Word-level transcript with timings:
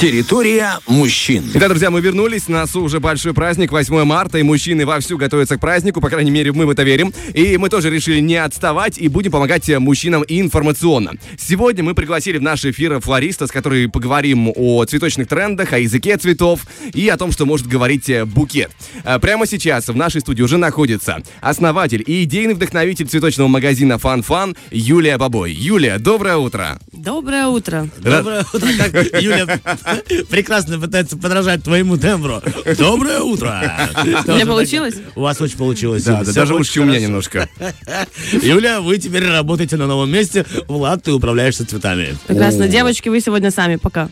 Территория 0.00 0.78
мужчин. 0.86 1.44
Итак, 1.52 1.68
друзья, 1.68 1.90
мы 1.90 2.00
вернулись. 2.00 2.48
На 2.48 2.60
носу 2.60 2.80
уже 2.80 3.00
большой 3.00 3.34
праздник, 3.34 3.70
8 3.70 4.02
марта, 4.04 4.38
и 4.38 4.42
мужчины 4.42 4.86
вовсю 4.86 5.18
готовятся 5.18 5.58
к 5.58 5.60
празднику, 5.60 6.00
по 6.00 6.08
крайней 6.08 6.30
мере, 6.30 6.52
мы 6.52 6.64
в 6.64 6.70
это 6.70 6.84
верим. 6.84 7.12
И 7.34 7.58
мы 7.58 7.68
тоже 7.68 7.90
решили 7.90 8.18
не 8.20 8.36
отставать 8.36 8.96
и 8.96 9.08
будем 9.08 9.30
помогать 9.30 9.68
мужчинам 9.68 10.24
информационно. 10.26 11.12
Сегодня 11.36 11.84
мы 11.84 11.92
пригласили 11.92 12.38
в 12.38 12.42
наш 12.42 12.64
эфир 12.64 12.98
флориста, 13.00 13.46
с 13.46 13.50
которой 13.50 13.90
поговорим 13.90 14.50
о 14.56 14.82
цветочных 14.86 15.28
трендах, 15.28 15.74
о 15.74 15.78
языке 15.78 16.16
цветов 16.16 16.62
и 16.94 17.06
о 17.10 17.18
том, 17.18 17.30
что 17.30 17.44
может 17.44 17.66
говорить 17.66 18.10
букет. 18.24 18.70
А 19.04 19.18
Прямо 19.18 19.46
сейчас 19.46 19.88
в 19.88 19.96
нашей 19.96 20.22
студии 20.22 20.40
уже 20.42 20.56
находится 20.56 21.18
основатель 21.42 22.02
и 22.06 22.24
идейный 22.24 22.54
вдохновитель 22.54 23.06
цветочного 23.06 23.48
магазина 23.48 23.98
Фан 23.98 24.22
Фан 24.22 24.56
Юлия 24.70 25.18
Бабой. 25.18 25.52
Юлия, 25.52 25.98
доброе 25.98 26.38
утро. 26.38 26.78
Доброе 26.90 27.48
утро. 27.48 27.86
Доброе 27.98 28.46
утро, 28.50 28.68
как 28.78 29.20
Юля 29.20 29.60
прекрасно 30.30 30.78
пытается 30.78 31.16
подражать 31.16 31.62
твоему 31.62 31.96
тембру. 31.96 32.42
Доброе 32.78 33.20
утро. 33.20 33.62
У 34.26 34.30
меня 34.32 34.46
получилось? 34.46 34.94
У 35.14 35.20
вас 35.20 35.40
очень 35.40 35.56
получилось. 35.56 36.04
Да, 36.04 36.24
да, 36.24 36.32
даже 36.32 36.54
лучше, 36.54 36.74
чем 36.74 36.84
у 36.84 36.86
меня 36.86 37.00
немножко. 37.00 37.48
Юля, 38.32 38.80
вы 38.80 38.98
теперь 38.98 39.26
работаете 39.26 39.76
на 39.76 39.86
новом 39.86 40.10
месте. 40.10 40.44
Влад, 40.68 41.02
ты 41.04 41.12
управляешься 41.12 41.66
цветами. 41.66 42.16
Прекрасно. 42.26 42.68
Девочки, 42.68 43.08
вы 43.08 43.20
сегодня 43.20 43.50
сами. 43.50 43.76
Пока. 43.76 44.08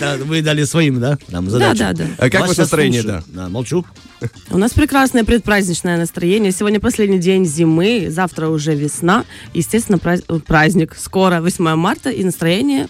Да, 0.00 0.16
Вы 0.24 0.42
дали 0.42 0.64
своим, 0.64 1.00
да? 1.00 1.18
Нам 1.28 1.50
задачу. 1.50 1.78
да, 1.78 1.92
да. 1.92 2.04
А 2.18 2.30
как 2.30 2.46
ваше 2.46 2.60
настроение. 2.60 3.22
Да, 3.26 3.48
молчу. 3.48 3.84
У 4.50 4.58
нас 4.58 4.72
прекрасное 4.72 5.24
предпраздничное 5.24 5.96
настроение. 5.96 6.52
Сегодня 6.52 6.80
последний 6.80 7.18
день 7.18 7.44
зимы, 7.46 8.06
завтра 8.10 8.48
уже 8.48 8.74
весна. 8.74 9.24
Естественно, 9.54 9.98
праз- 9.98 10.22
праздник. 10.42 10.96
Скоро 10.98 11.40
8 11.40 11.74
марта, 11.76 12.10
и 12.10 12.22
настроение 12.24 12.88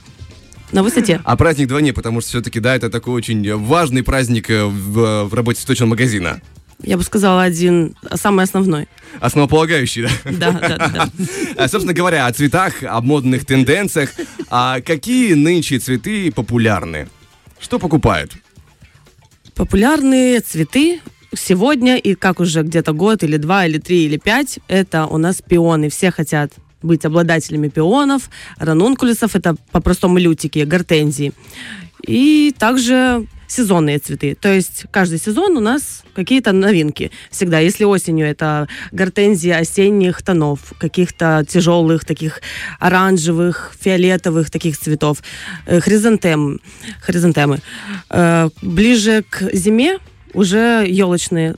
на 0.73 0.83
высоте. 0.83 1.21
А 1.25 1.37
праздник 1.37 1.69
двойне, 1.69 1.93
потому 1.93 2.21
что 2.21 2.31
все-таки, 2.31 2.61
да, 2.61 2.77
это 2.77 2.91
такой 2.91 3.15
очень 3.15 3.55
важный 3.57 4.03
праздник 4.03 4.51
э, 4.51 4.65
в, 4.65 5.25
в 5.25 5.35
работе 5.35 5.59
цветочного 5.61 5.91
магазина. 5.91 6.41
Я 6.83 6.97
бы 6.97 7.03
сказала, 7.03 7.43
один 7.43 7.95
самый 8.15 8.45
основной. 8.45 8.89
Основополагающий, 9.21 10.03
да. 10.03 10.11
Да, 10.25 10.53
да, 10.53 10.89
да. 10.89 11.11
А, 11.57 11.69
Собственно 11.69 11.93
говоря, 11.93 12.27
о 12.27 12.33
цветах, 12.33 12.83
о 12.83 13.01
модных 13.01 13.45
тенденциях. 13.45 14.11
А 14.49 14.81
какие 14.81 15.35
нынче 15.35 15.79
цветы 15.79 16.33
популярны? 16.33 17.09
Что 17.59 17.79
покупают? 17.79 18.33
Популярные 19.55 20.41
цветы 20.41 21.01
сегодня 21.35 21.99
и 21.99 22.15
как 22.15 22.41
уже 22.41 22.63
где-то 22.63 22.93
год 22.93 23.23
или 23.23 23.37
два 23.37 23.67
или 23.67 23.79
три 23.79 24.07
или 24.07 24.17
пять, 24.17 24.59
это 24.67 25.07
у 25.07 25.19
нас 25.19 25.43
пионы. 25.47 25.91
Все 25.91 26.11
хотят 26.11 26.53
быть 26.83 27.05
обладателями 27.05 27.69
пионов, 27.69 28.31
ранункулюсов, 28.59 29.37
это 29.37 29.57
по-простому 29.73 30.19
лютики, 30.19 30.61
гортензии. 30.61 31.33
И 32.07 32.55
также 32.59 33.27
сезонные 33.51 33.99
цветы. 33.99 34.37
То 34.41 34.53
есть 34.53 34.87
каждый 34.91 35.19
сезон 35.19 35.57
у 35.57 35.61
нас 35.61 36.05
какие-то 36.15 36.53
новинки. 36.53 37.11
Всегда. 37.31 37.59
Если 37.59 37.85
осенью 37.85 38.27
это 38.27 38.69
гортензии 38.93 39.51
осенних 39.51 40.23
тонов, 40.23 40.73
каких-то 40.79 41.45
тяжелых, 41.49 42.05
таких 42.05 42.41
оранжевых, 42.79 43.75
фиолетовых 43.79 44.51
таких 44.51 44.79
цветов. 44.79 45.23
Э, 45.67 45.81
Хризантем, 45.81 46.61
хризантемы. 47.01 47.61
Э, 48.09 48.51
Ближе 48.63 49.25
к 49.29 49.51
зиме 49.53 49.99
уже 50.33 50.87
елочные 50.89 51.57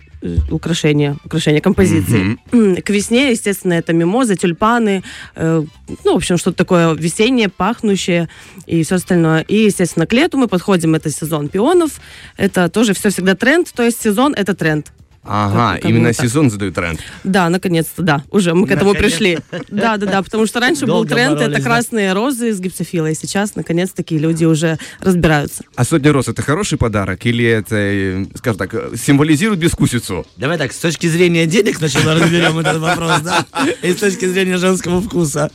украшения, 0.51 1.17
украшения 1.25 1.61
композиции. 1.61 2.39
К 2.81 2.91
весне, 2.91 3.31
естественно, 3.31 3.75
это 3.75 3.92
мимозы, 3.92 4.37
тюльпаны, 4.37 5.03
э, 5.34 5.65
ну, 6.05 6.12
в 6.12 6.17
общем, 6.17 6.39
что-то 6.39 6.56
такое 6.56 6.95
весеннее, 6.95 7.48
пахнущее 7.48 8.28
и 8.67 8.83
все 8.83 8.97
остальное. 8.97 9.41
И, 9.43 9.65
естественно, 9.65 10.06
к 10.06 10.12
лету 10.12 10.39
мы 10.39 10.48
подходим, 10.48 10.95
это 10.95 11.11
сезон 11.11 11.48
пионов, 11.48 12.00
это 12.37 12.69
тоже 12.69 12.95
все 12.95 13.11
всегда 13.11 13.34
тренд, 13.34 13.73
то 13.73 13.83
есть 13.83 14.03
сезон 14.03 14.34
это 14.34 14.55
тренд. 14.55 14.93
Ага, 15.25 15.75
Как- 15.75 15.83
как 15.83 15.91
именно 15.91 16.12
так. 16.12 16.25
сезон 16.27 16.51
задают 16.51 16.75
тренд. 16.75 17.00
Да, 17.22 17.49
наконец-то, 17.49 18.03
да, 18.03 18.25
уже 18.31 18.55
мы 18.55 18.66
к 18.66 18.71
этому 18.72 18.93
пришли. 18.94 19.38
Да, 19.69 19.97
да, 19.97 20.06
да, 20.06 20.22
потому 20.22 20.47
что 20.47 20.59
раньше 20.59 20.87
был 20.87 21.05
тренд, 21.05 21.41
это 21.41 21.62
красные 21.62 22.12
розы 22.12 22.49
из 22.49 22.60
гипсофила, 22.60 23.06
и 23.10 23.15
сейчас, 23.15 23.55
наконец-таки, 23.55 24.19
люди 24.19 24.44
уже 24.44 24.78
разбираются. 25.00 25.62
А 25.77 25.84
сотня 25.84 26.12
роз 26.12 26.28
это 26.28 26.43
хороший 26.43 26.77
подарок 26.77 27.25
или 27.25 27.44
это, 27.44 27.77
э, 27.77 28.25
скажем 28.34 28.59
так, 28.59 28.97
символизирует 28.97 29.61
бескусицу? 29.61 30.27
Давай 30.37 30.59
так, 30.59 30.72
с 30.72 30.78
точки 30.78 31.06
зрения 31.06 31.47
денег 31.47 31.77
сначала 31.77 32.15
разберем 32.15 32.59
этот 32.59 32.78
вопрос, 32.78 33.21
да? 33.21 33.47
И 33.82 33.93
с 33.93 33.97
точки 33.97 34.27
зрения 34.27 34.56
женского 34.56 35.00
вкуса. 35.00 35.50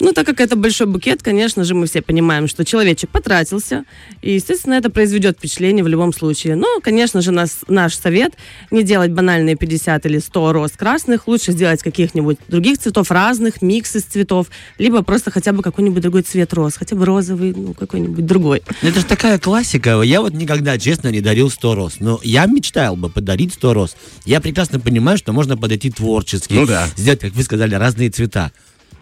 Ну, 0.00 0.12
так 0.12 0.26
как 0.26 0.40
это 0.40 0.56
большой 0.56 0.86
букет, 0.88 1.22
конечно 1.22 1.62
же, 1.64 1.74
мы 1.74 1.86
все 1.86 2.02
понимаем, 2.02 2.48
что 2.48 2.64
человечек 2.64 3.10
потратился, 3.10 3.84
и, 4.22 4.32
естественно, 4.32 4.74
это 4.74 4.90
произведет 4.90 5.38
впечатление 5.38 5.84
в 5.84 5.88
любом 5.88 6.12
случае. 6.12 6.56
Но, 6.56 6.80
конечно 6.82 7.20
же, 7.20 7.30
нас, 7.30 7.60
наш 7.68 7.94
совет 7.96 8.32
не 8.70 8.82
делать 8.82 9.03
банальные 9.12 9.56
50 9.56 10.06
или 10.06 10.18
100 10.18 10.52
роз 10.52 10.72
красных, 10.72 11.28
лучше 11.28 11.52
сделать 11.52 11.82
каких-нибудь 11.82 12.38
других 12.48 12.78
цветов, 12.78 13.10
разных, 13.10 13.62
микс 13.62 13.96
из 13.96 14.04
цветов, 14.04 14.48
либо 14.78 15.02
просто 15.02 15.30
хотя 15.30 15.52
бы 15.52 15.62
какой-нибудь 15.62 16.02
другой 16.02 16.22
цвет 16.22 16.52
роз, 16.52 16.76
хотя 16.76 16.96
бы 16.96 17.04
розовый, 17.04 17.52
ну, 17.56 17.74
какой-нибудь 17.74 18.24
другой. 18.26 18.62
Ну, 18.82 18.88
Это 18.88 19.00
же 19.00 19.06
такая 19.06 19.38
классика. 19.38 20.00
Я 20.02 20.20
вот 20.20 20.32
никогда, 20.34 20.78
честно, 20.78 21.08
не 21.08 21.20
дарил 21.20 21.50
100 21.50 21.74
роз. 21.74 21.96
Но 22.00 22.20
я 22.22 22.46
мечтал 22.46 22.96
бы 22.96 23.08
подарить 23.08 23.54
100 23.54 23.74
роз. 23.74 23.96
Я 24.24 24.40
прекрасно 24.40 24.80
понимаю, 24.80 25.18
что 25.18 25.32
можно 25.32 25.56
подойти 25.56 25.90
творчески. 25.90 26.54
Ну 26.54 26.66
да. 26.66 26.88
Сделать, 26.96 27.20
как 27.20 27.32
вы 27.32 27.42
сказали, 27.42 27.74
разные 27.74 28.10
цвета. 28.10 28.52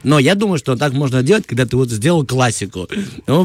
Но 0.03 0.19
я 0.19 0.35
думаю, 0.35 0.59
что 0.59 0.77
так 0.77 0.93
можно 0.93 1.23
делать, 1.23 1.47
когда 1.47 1.65
ты 1.65 1.77
вот 1.77 1.91
сделал 1.91 2.27
классику. 2.27 2.89
Ну, 3.27 3.43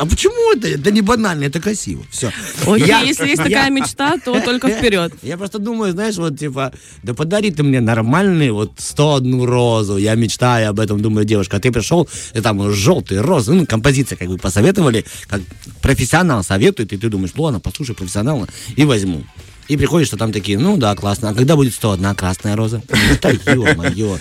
а 0.00 0.06
почему 0.06 0.52
это? 0.52 0.68
Это 0.68 0.90
не 0.90 1.00
банально, 1.00 1.44
это 1.44 1.60
красиво. 1.60 2.04
Все. 2.10 2.32
Окей, 2.66 3.06
если 3.06 3.28
есть 3.28 3.42
такая 3.42 3.70
мечта, 3.70 4.18
то 4.18 4.40
только 4.44 4.68
вперед. 4.68 5.12
Я 5.22 5.36
просто 5.36 5.58
думаю, 5.58 5.92
знаешь, 5.92 6.16
вот 6.16 6.38
типа, 6.38 6.72
да 7.02 7.14
подари 7.14 7.50
ты 7.50 7.62
мне 7.62 7.80
нормальный 7.80 8.50
вот 8.50 8.72
101 8.78 9.44
розу. 9.44 9.96
Я 9.96 10.14
мечтаю 10.14 10.70
об 10.70 10.80
этом, 10.80 11.00
думаю, 11.00 11.24
девушка. 11.24 11.58
А 11.58 11.60
ты 11.60 11.70
пришел, 11.70 12.08
и 12.34 12.40
там 12.40 12.72
желтые 12.72 13.20
розы, 13.20 13.52
ну, 13.52 13.66
композиция, 13.66 14.16
как 14.16 14.28
вы 14.28 14.38
посоветовали, 14.38 15.04
как 15.28 15.40
профессионал 15.80 16.42
советует, 16.42 16.92
и 16.92 16.96
ты 16.96 17.08
думаешь, 17.08 17.32
ладно, 17.36 17.60
послушай 17.60 17.94
профессионала 17.94 18.48
и 18.76 18.84
возьму. 18.84 19.22
И 19.68 19.76
приходишь, 19.76 20.08
что 20.08 20.16
там 20.16 20.32
такие, 20.32 20.58
ну 20.58 20.76
да, 20.76 20.94
классно. 20.94 21.30
А 21.30 21.34
когда 21.34 21.56
будет 21.56 21.74
101 21.74 22.14
красная 22.14 22.56
роза? 22.56 22.82
Да 23.22 23.30
ё-моё. 23.30 24.18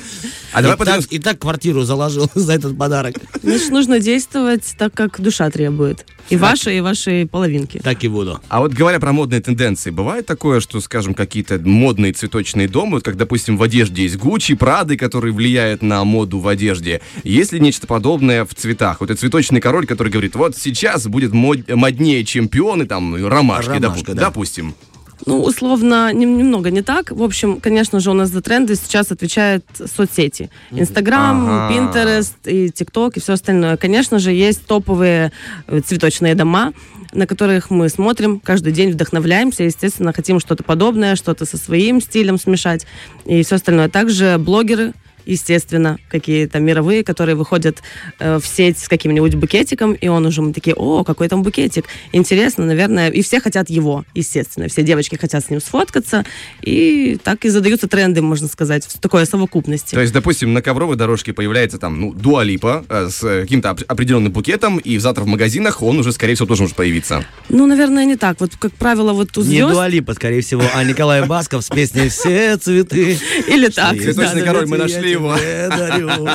А 0.53 0.61
давай 0.61 0.77
так, 0.77 1.01
и 1.09 1.19
так 1.19 1.39
квартиру 1.39 1.83
заложил 1.83 2.29
за 2.35 2.53
этот 2.53 2.77
подарок. 2.77 3.15
Значит, 3.41 3.69
нужно 3.69 3.99
действовать 3.99 4.75
так, 4.77 4.93
как 4.93 5.19
душа 5.21 5.49
требует. 5.49 6.05
И 6.29 6.35
ваши, 6.37 6.77
и 6.77 6.81
ваши 6.81 7.27
половинки. 7.29 7.79
Так 7.79 8.03
и 8.03 8.07
буду. 8.07 8.39
А 8.47 8.59
вот 8.61 8.71
говоря 8.73 8.99
про 8.99 9.11
модные 9.11 9.41
тенденции, 9.41 9.89
бывает 9.89 10.25
такое, 10.25 10.59
что, 10.59 10.79
скажем, 10.79 11.13
какие-то 11.13 11.59
модные 11.59 12.13
цветочные 12.13 12.67
дома, 12.67 12.91
вот 12.93 13.03
как, 13.03 13.17
допустим, 13.17 13.57
в 13.57 13.63
одежде 13.63 14.03
есть 14.03 14.17
Гуччи, 14.17 14.53
Прады, 14.55 14.95
которые 14.97 15.33
влияют 15.33 15.81
на 15.81 16.03
моду 16.03 16.39
в 16.39 16.47
одежде. 16.47 17.01
Есть 17.23 17.51
ли 17.51 17.59
нечто 17.59 17.87
подобное 17.87 18.45
в 18.45 18.53
цветах? 18.53 18.99
Вот 19.01 19.09
этот 19.09 19.19
цветочный 19.19 19.59
король, 19.59 19.85
который 19.87 20.09
говорит, 20.09 20.35
вот 20.35 20.55
сейчас 20.57 21.07
будет 21.07 21.31
мод- 21.33 21.73
моднее 21.73 22.23
чемпионы, 22.23 22.85
там, 22.85 23.15
ромашки, 23.15 23.69
Ромашка, 23.71 24.11
допу- 24.11 24.15
да. 24.15 24.21
допустим. 24.21 24.75
Ну, 25.25 25.41
условно, 25.43 26.11
нем- 26.13 26.37
немного 26.37 26.71
не 26.71 26.81
так. 26.81 27.11
В 27.11 27.23
общем, 27.23 27.59
конечно 27.59 27.99
же, 27.99 28.11
у 28.11 28.13
нас 28.13 28.29
за 28.29 28.41
тренды 28.41 28.75
сейчас 28.75 29.11
отвечают 29.11 29.65
соцсети. 29.95 30.49
Инстаграм. 30.71 31.69
Пинтерест 31.69 32.35
и 32.45 32.69
ТикТок 32.69 33.17
и 33.17 33.19
все 33.19 33.33
остальное. 33.33 33.77
Конечно 33.77 34.19
же, 34.19 34.31
есть 34.31 34.65
топовые 34.65 35.31
э, 35.67 35.79
цветочные 35.81 36.35
дома, 36.35 36.73
на 37.13 37.27
которых 37.27 37.69
мы 37.69 37.89
смотрим 37.89 38.39
каждый 38.39 38.73
день, 38.73 38.91
вдохновляемся. 38.91 39.63
Естественно, 39.63 40.13
хотим 40.13 40.39
что-то 40.39 40.63
подобное, 40.63 41.15
что-то 41.15 41.45
со 41.45 41.57
своим 41.57 42.01
стилем 42.01 42.37
смешать 42.39 42.85
и 43.25 43.43
все 43.43 43.55
остальное. 43.55 43.89
Также 43.89 44.37
блогеры 44.39 44.93
естественно, 45.25 45.97
какие-то 46.09 46.59
мировые, 46.59 47.03
которые 47.03 47.35
выходят 47.35 47.81
э, 48.19 48.39
в 48.39 48.45
сеть 48.45 48.79
с 48.79 48.87
каким-нибудь 48.87 49.35
букетиком, 49.35 49.93
и 49.93 50.07
он 50.07 50.25
уже 50.25 50.41
мы 50.41 50.53
такие, 50.53 50.75
о, 50.75 51.03
какой 51.03 51.27
там 51.27 51.43
букетик. 51.43 51.85
Интересно, 52.11 52.65
наверное, 52.65 53.09
и 53.09 53.21
все 53.21 53.39
хотят 53.39 53.69
его, 53.69 54.05
естественно. 54.13 54.67
Все 54.67 54.83
девочки 54.83 55.15
хотят 55.15 55.45
с 55.45 55.49
ним 55.49 55.61
сфоткаться, 55.61 56.25
и 56.61 57.19
так 57.23 57.45
и 57.45 57.49
задаются 57.49 57.87
тренды, 57.87 58.21
можно 58.21 58.47
сказать, 58.47 58.85
в 58.85 58.99
такой 58.99 59.25
совокупности. 59.25 59.95
То 59.95 60.01
есть, 60.01 60.13
допустим, 60.13 60.53
на 60.53 60.61
ковровой 60.61 60.95
дорожке 60.95 61.33
появляется 61.33 61.77
там, 61.77 61.99
ну, 61.99 62.13
дуалипа 62.13 62.85
э, 62.89 63.09
с 63.09 63.23
э, 63.23 63.41
каким-то 63.41 63.71
оп- 63.71 63.83
определенным 63.87 64.31
букетом, 64.31 64.77
и 64.77 64.97
завтра 64.97 65.23
в 65.23 65.27
магазинах 65.27 65.81
он 65.81 65.99
уже, 65.99 66.11
скорее 66.11 66.35
всего, 66.35 66.47
тоже 66.47 66.63
может 66.63 66.75
появиться. 66.75 67.25
Ну, 67.49 67.65
наверное, 67.67 68.05
не 68.05 68.15
так. 68.15 68.39
Вот, 68.39 68.51
как 68.57 68.73
правило, 68.73 69.13
вот 69.13 69.37
у 69.37 69.41
Не 69.41 69.47
звезд... 69.47 69.73
Дуалипа, 69.73 70.13
скорее 70.13 70.41
всего, 70.41 70.63
а 70.73 70.83
Николай 70.83 71.25
Басков 71.25 71.63
с 71.63 71.69
песней 71.69 72.09
«Все 72.09 72.57
цветы». 72.57 73.17
Или 73.47 73.67
так. 73.67 73.97
Цветочный 73.97 74.43
король, 74.43 74.67
мы 74.67 74.77
нашли 74.77 75.10
его. 75.11 76.29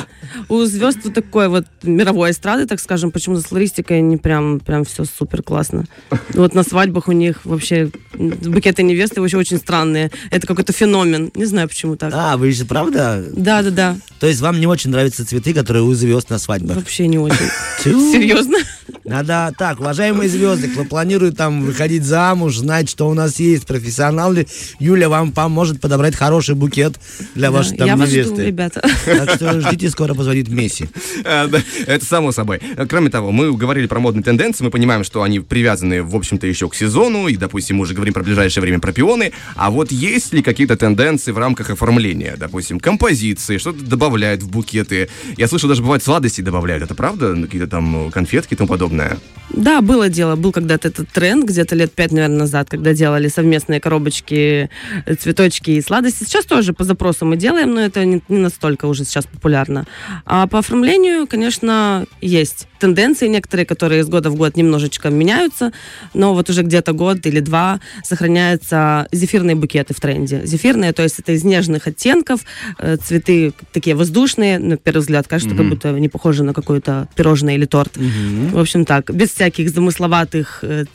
У 0.49 0.63
звезд 0.65 0.99
вот 1.03 1.13
такой 1.13 1.47
вот 1.49 1.65
мировой 1.83 2.31
эстрады, 2.31 2.65
так 2.65 2.79
скажем, 2.79 3.11
почему-то 3.11 3.41
с 3.41 3.45
флористикой 3.45 4.01
не 4.01 4.17
прям, 4.17 4.59
прям 4.59 4.85
все 4.85 5.05
супер 5.05 5.43
классно. 5.43 5.85
Вот 6.33 6.53
на 6.53 6.63
свадьбах 6.63 7.07
у 7.07 7.11
них 7.11 7.45
вообще 7.45 7.89
букеты 8.13 8.83
невесты 8.83 9.21
вообще 9.21 9.37
очень 9.37 9.57
странные. 9.57 10.11
Это 10.31 10.47
какой-то 10.47 10.73
феномен. 10.73 11.31
Не 11.35 11.45
знаю, 11.45 11.67
почему 11.67 11.95
так. 11.95 12.11
А, 12.13 12.37
вы 12.37 12.51
же 12.51 12.65
правда? 12.65 13.23
Да, 13.33 13.61
да, 13.61 13.69
да. 13.71 13.97
То 14.19 14.27
есть 14.27 14.41
вам 14.41 14.59
не 14.59 14.67
очень 14.67 14.89
нравятся 14.89 15.25
цветы, 15.25 15.53
которые 15.53 15.83
у 15.83 15.93
звезд 15.93 16.29
на 16.29 16.39
свадьбах? 16.39 16.77
Вообще 16.77 17.07
не 17.07 17.19
очень. 17.19 17.49
Серьезно? 17.83 18.57
Надо 19.07 19.53
так, 19.57 19.79
уважаемые 19.79 20.27
звезды, 20.29 20.67
кто 20.67 20.83
планирует 20.83 21.37
там 21.37 21.61
выходить 21.61 22.03
замуж, 22.03 22.57
знать, 22.57 22.89
что 22.89 23.07
у 23.07 23.13
нас 23.13 23.39
есть 23.39 23.65
профессионалы, 23.65 24.47
Юля 24.79 25.07
вам 25.07 25.31
поможет 25.31 25.79
подобрать 25.79 26.13
хороший 26.13 26.55
букет 26.55 26.99
для 27.33 27.47
Да, 27.47 27.51
вашей 27.57 27.77
там 27.77 27.87
я 27.87 27.95
вас 27.95 28.09
жду, 28.09 28.17
невесты. 28.17 28.45
ребята. 28.45 28.81
Так 29.05 29.29
что 29.35 29.61
ждите, 29.61 29.89
скоро 29.91 30.13
позвонит 30.13 30.49
Месси. 30.49 30.89
Да, 31.23 31.49
Это 31.85 32.05
само 32.05 32.33
собой. 32.33 32.59
Кроме 32.89 33.09
того, 33.09 33.31
мы 33.31 33.55
говорили 33.55 33.87
про 33.87 33.99
модные 34.01 34.23
тенденции, 34.23 34.65
мы 34.65 34.71
понимаем, 34.71 35.05
что 35.05 35.23
они 35.23 35.39
привязаны, 35.39 36.03
в 36.03 36.13
общем-то, 36.13 36.45
еще 36.45 36.67
к 36.67 36.75
сезону, 36.75 37.29
и, 37.29 37.37
допустим, 37.37 37.77
мы 37.77 37.83
уже 37.83 37.93
говорим 37.93 38.13
про 38.13 38.23
ближайшее 38.23 38.61
время 38.61 38.79
про 38.79 38.91
пионы, 38.91 39.31
а 39.55 39.71
вот 39.71 39.89
есть 39.89 40.33
ли 40.33 40.41
какие-то 40.43 40.75
тенденции 40.75 41.31
в 41.31 41.37
рамках 41.37 41.69
оформления, 41.69 42.35
допустим, 42.37 42.81
композиции, 42.81 43.57
что-то 43.57 43.85
добавляют 43.85 44.43
в 44.43 44.49
букеты? 44.49 45.07
Я 45.37 45.47
слышал, 45.47 45.69
даже 45.69 45.81
бывает 45.81 46.03
сладости 46.03 46.41
добавляют, 46.41 46.83
это 46.83 46.93
правда? 46.93 47.33
Какие-то 47.41 47.67
там 47.67 48.11
конфетки 48.11 48.53
и 48.53 48.57
тому 48.57 48.67
подобное? 48.67 48.96
подобное. 48.97 49.17
Да, 49.49 49.81
было 49.81 50.09
дело. 50.09 50.35
Был 50.35 50.51
когда-то 50.51 50.89
этот 50.89 51.09
тренд, 51.09 51.45
где-то 51.45 51.75
лет 51.75 51.91
пять, 51.93 52.11
наверное, 52.11 52.39
назад, 52.39 52.69
когда 52.69 52.93
делали 52.93 53.27
совместные 53.27 53.79
коробочки, 53.79 54.69
э, 55.05 55.15
цветочки 55.15 55.71
и 55.71 55.81
сладости. 55.81 56.23
Сейчас 56.23 56.45
тоже 56.45 56.73
по 56.73 56.83
запросу 56.83 57.25
мы 57.25 57.37
делаем, 57.37 57.73
но 57.73 57.81
это 57.81 58.03
не, 58.05 58.21
не 58.27 58.39
настолько 58.39 58.85
уже 58.85 59.05
сейчас 59.05 59.25
популярно. 59.25 59.85
А 60.25 60.47
по 60.47 60.59
оформлению, 60.59 61.27
конечно, 61.27 62.05
есть 62.21 62.67
тенденции 62.79 63.27
некоторые, 63.27 63.65
которые 63.65 64.01
из 64.01 64.07
года 64.07 64.29
в 64.29 64.35
год 64.35 64.55
немножечко 64.55 65.09
меняются, 65.09 65.71
но 66.13 66.33
вот 66.33 66.49
уже 66.49 66.63
где-то 66.63 66.93
год 66.93 67.25
или 67.25 67.39
два 67.39 67.79
сохраняются 68.03 69.07
зефирные 69.11 69.55
букеты 69.55 69.93
в 69.93 69.99
тренде. 69.99 70.41
Зефирные, 70.45 70.93
то 70.93 71.03
есть 71.03 71.19
это 71.19 71.31
из 71.31 71.43
нежных 71.43 71.87
оттенков, 71.87 72.41
э, 72.79 72.97
цветы 72.97 73.53
такие 73.71 73.95
воздушные, 73.95 74.59
на 74.59 74.77
первый 74.77 74.99
взгляд 74.99 75.27
кажется, 75.27 75.55
как 75.55 75.69
будто 75.69 75.91
не 75.91 76.09
похоже 76.09 76.43
на 76.43 76.53
какое-то 76.53 77.07
пирожное 77.15 77.55
или 77.55 77.65
торт. 77.65 77.97
В 77.97 78.59
общем 78.59 78.85
так, 78.85 79.13
без 79.13 79.31
всяких 79.37 79.69
замысловатых 79.69 80.63
э, 80.63 80.85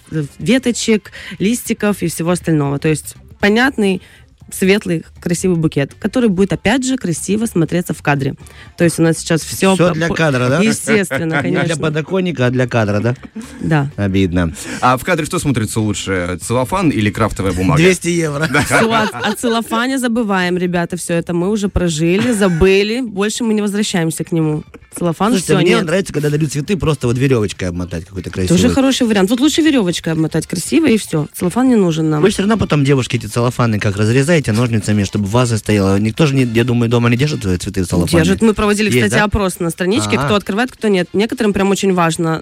веточек, 0.41 1.13
листиков 1.39 2.03
и 2.03 2.09
всего 2.09 2.33
остального. 2.33 2.81
То 2.81 2.89
есть 2.89 3.15
понятный 3.39 4.03
светлый, 4.51 5.05
красивый 5.21 5.57
букет, 5.57 5.95
который 5.95 6.29
будет, 6.29 6.53
опять 6.53 6.85
же, 6.85 6.97
красиво 6.97 7.47
смотреться 7.47 7.95
в 7.95 8.03
кадре. 8.03 8.35
То 8.77 8.83
есть 8.83 8.99
у 8.99 9.03
нас 9.03 9.19
сейчас 9.19 9.43
все... 9.43 9.75
Всё 9.75 9.95
для 9.95 10.09
кадра, 10.09 10.49
да? 10.49 10.61
Естественно, 10.61 11.35
Не 11.45 11.51
для 11.51 11.61
конечно. 11.61 11.83
подоконника, 11.83 12.47
а 12.47 12.51
для 12.51 12.67
кадра, 12.67 12.99
да? 12.99 13.15
Да. 13.61 13.91
Обидно. 13.97 14.53
А 14.81 14.97
в 14.97 15.05
кадре 15.05 15.25
что 15.25 15.39
смотрится 15.39 15.81
лучше, 15.81 16.39
целлофан 16.43 16.91
или 16.91 17.11
крафтовая 17.11 17.53
бумага? 17.53 17.81
200 17.81 18.09
евро. 18.09 18.49
Все, 18.65 18.91
о, 18.91 19.03
о 19.03 19.35
целлофане 19.35 19.99
забываем, 19.99 20.59
ребята, 20.59 20.97
все 20.97 21.15
это 21.15 21.33
мы 21.33 21.49
уже 21.49 21.69
прожили, 21.69 22.33
забыли, 22.33 23.01
больше 23.01 23.45
мы 23.45 23.55
не 23.55 23.63
возвращаемся 23.63 24.25
к 24.25 24.33
нему. 24.33 24.65
Целлофан, 24.99 25.33
Слушайте, 25.33 25.55
все, 25.55 25.63
мне 25.63 25.75
нет. 25.75 25.85
нравится, 25.87 26.13
когда 26.13 26.31
дают 26.31 26.53
цветы, 26.53 26.77
просто 26.77 27.07
вот 27.07 27.17
веревочкой 27.19 27.69
обмотать 27.69 28.05
какой-то 28.05 28.31
красивый. 28.31 28.59
Тоже 28.61 28.73
хороший 28.75 29.07
вариант. 29.07 29.31
Вот 29.31 29.41
лучше 29.41 29.63
веревочкой 29.63 30.13
обмотать 30.13 30.47
красиво, 30.47 30.87
и 30.87 30.97
все. 30.99 31.27
Целлофан 31.35 31.69
не 31.69 31.77
нужен 31.77 32.11
нам. 32.11 32.23
Вы 32.23 32.31
все 32.31 32.43
равно 32.43 32.57
потом, 32.59 32.85
девушки, 32.85 33.17
эти 33.17 33.27
целлофаны 33.27 33.79
как 33.79 33.97
разрезаете 33.97 34.53
ножницами, 34.53 35.05
чтобы 35.05 35.27
ваза 35.27 35.57
стояла. 35.59 35.99
Никто 35.99 36.27
же, 36.27 36.35
не, 36.35 36.45
я 36.45 36.65
думаю, 36.65 36.91
дома 36.91 37.09
не 37.11 37.17
держит 37.17 37.43
цветы 37.43 37.83
в 37.85 37.89
целлофане. 37.89 38.25
Держит. 38.25 38.43
Мы 38.43 38.55
проводили, 38.55 38.87
Есть, 38.87 38.99
кстати, 38.99 39.13
да? 39.21 39.25
опрос 39.25 39.59
на 39.61 39.71
страничке, 39.71 40.17
А. 40.19 40.25
кто 40.25 40.35
открывает, 40.35 40.71
кто 40.73 40.89
нет. 40.89 41.09
Некоторым 41.13 41.53
прям 41.53 41.71
очень 41.71 41.93
важно, 41.95 42.41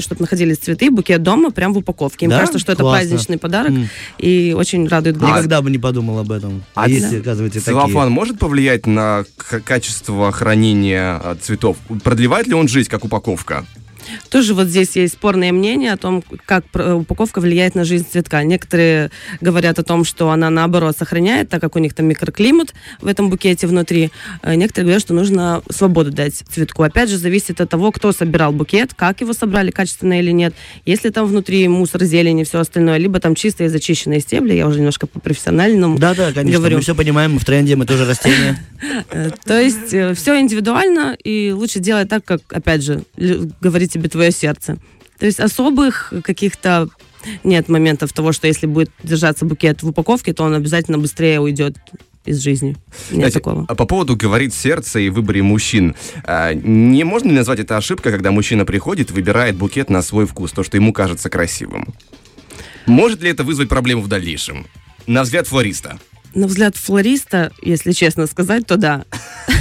чтобы 0.00 0.20
находились 0.20 0.58
цветы, 0.58 0.90
букет 0.90 1.22
дома, 1.22 1.50
прям 1.50 1.72
в 1.74 1.78
упаковке. 1.78 2.26
Им 2.26 2.30
Да? 2.30 2.38
кажется, 2.40 2.58
что 2.58 2.72
это 2.72 2.82
Классно. 2.82 3.08
праздничный 3.08 3.38
подарок, 3.38 3.70
М. 3.72 3.88
и 4.18 4.54
очень 4.56 4.88
радует 4.88 5.16
глаз. 5.16 5.30
Никогда 5.32 5.60
бы 5.62 5.70
не 5.70 5.78
подумал 5.78 6.18
об 6.18 6.32
этом. 6.32 6.62
А, 6.74 6.84
А 6.84 6.88
есть, 6.88 7.10
да. 7.10 7.18
оказывается, 7.18 7.60
Целлофан 7.60 7.90
такие. 7.92 8.08
может 8.08 8.38
повлиять 8.38 8.86
на 8.86 9.24
к- 9.36 9.60
качество 9.60 10.32
хранения 10.32 11.20
а, 11.22 11.36
цветов? 11.40 11.76
Продлевает 11.98 12.46
ли 12.46 12.54
он 12.54 12.68
жизнь 12.68 12.88
как 12.88 13.04
упаковка? 13.04 13.66
Тоже 14.30 14.54
вот 14.54 14.68
здесь 14.68 14.96
есть 14.96 15.14
спорное 15.14 15.52
мнение 15.52 15.92
о 15.92 15.96
том, 15.96 16.22
как 16.46 16.64
упаковка 16.74 17.40
влияет 17.40 17.74
на 17.74 17.84
жизнь 17.84 18.06
цветка. 18.10 18.42
Некоторые 18.42 19.10
говорят 19.40 19.78
о 19.78 19.82
том, 19.82 20.04
что 20.04 20.30
она 20.30 20.50
наоборот 20.50 20.96
сохраняет, 20.96 21.48
так 21.48 21.60
как 21.60 21.76
у 21.76 21.78
них 21.78 21.94
там 21.94 22.06
микроклимат 22.06 22.74
в 23.00 23.06
этом 23.06 23.30
букете 23.30 23.66
внутри. 23.66 24.10
Э, 24.42 24.54
Некоторые 24.54 24.84
говорят, 24.86 25.02
что 25.02 25.14
нужно 25.14 25.62
свободу 25.70 26.10
дать 26.12 26.34
цветку. 26.34 26.82
Опять 26.82 27.10
же, 27.10 27.16
зависит 27.18 27.60
от 27.60 27.68
того, 27.70 27.92
кто 27.92 28.12
собирал 28.12 28.52
букет, 28.52 28.94
как 28.94 29.20
его 29.20 29.32
собрали, 29.32 29.70
качественно 29.70 30.18
или 30.18 30.30
нет. 30.30 30.54
Если 30.86 31.10
там 31.10 31.26
внутри 31.26 31.66
мусор, 31.68 32.04
зелень 32.04 32.40
и 32.40 32.44
все 32.44 32.60
остальное, 32.60 32.96
либо 32.98 33.20
там 33.20 33.34
чистые 33.34 33.68
зачищенные 33.70 34.20
стебли, 34.20 34.54
я 34.54 34.66
уже 34.66 34.78
немножко 34.78 35.06
по 35.06 35.20
профессиональному 35.20 35.98
Да-да, 35.98 36.32
конечно, 36.32 36.58
говорю. 36.58 36.76
мы 36.76 36.82
все 36.82 36.94
понимаем, 36.94 37.32
мы 37.34 37.38
в 37.38 37.44
тренде, 37.44 37.76
мы 37.76 37.86
тоже 37.86 38.04
растения. 38.06 38.58
Э, 39.10 39.30
То 39.44 39.60
есть 39.60 39.88
все 40.18 40.40
индивидуально, 40.40 41.16
и 41.22 41.52
лучше 41.52 41.80
делать 41.80 42.08
так, 42.08 42.24
как, 42.24 42.40
опять 42.50 42.82
же, 42.82 43.02
л- 43.18 43.50
говорит 43.60 43.90
тебе 43.92 43.99
твое 44.08 44.32
сердце. 44.32 44.78
То 45.18 45.26
есть 45.26 45.40
особых 45.40 46.12
каких-то 46.24 46.88
нет 47.44 47.68
моментов 47.68 48.12
того, 48.12 48.32
что 48.32 48.46
если 48.46 48.66
будет 48.66 48.90
держаться 49.02 49.44
букет 49.44 49.82
в 49.82 49.88
упаковке, 49.88 50.32
то 50.32 50.44
он 50.44 50.54
обязательно 50.54 50.98
быстрее 50.98 51.40
уйдет 51.40 51.76
из 52.24 52.38
жизни. 52.40 52.70
Нет 52.70 52.78
Знаете, 53.10 53.38
такого. 53.38 53.64
а 53.68 53.74
По 53.74 53.86
поводу 53.86 54.16
говорит 54.16 54.54
сердце 54.54 55.00
и 55.00 55.08
выборе 55.10 55.42
мужчин. 55.42 55.94
А, 56.24 56.52
Не 56.54 57.04
можно 57.04 57.28
ли 57.28 57.34
назвать 57.34 57.60
это 57.60 57.76
ошибкой, 57.76 58.12
когда 58.12 58.30
мужчина 58.30 58.64
приходит, 58.64 59.10
выбирает 59.10 59.56
букет 59.56 59.90
на 59.90 60.02
свой 60.02 60.26
вкус, 60.26 60.52
то, 60.52 60.62
что 60.62 60.76
ему 60.76 60.92
кажется 60.92 61.28
красивым? 61.30 61.94
Может 62.86 63.22
ли 63.22 63.30
это 63.30 63.44
вызвать 63.44 63.68
проблему 63.68 64.02
в 64.02 64.08
дальнейшем? 64.08 64.66
На 65.06 65.22
взгляд 65.22 65.46
флориста. 65.46 65.98
На 66.34 66.46
взгляд 66.46 66.76
флориста, 66.76 67.52
если 67.62 67.92
честно 67.92 68.26
сказать, 68.26 68.66
то 68.66 68.76
да. 68.76 69.04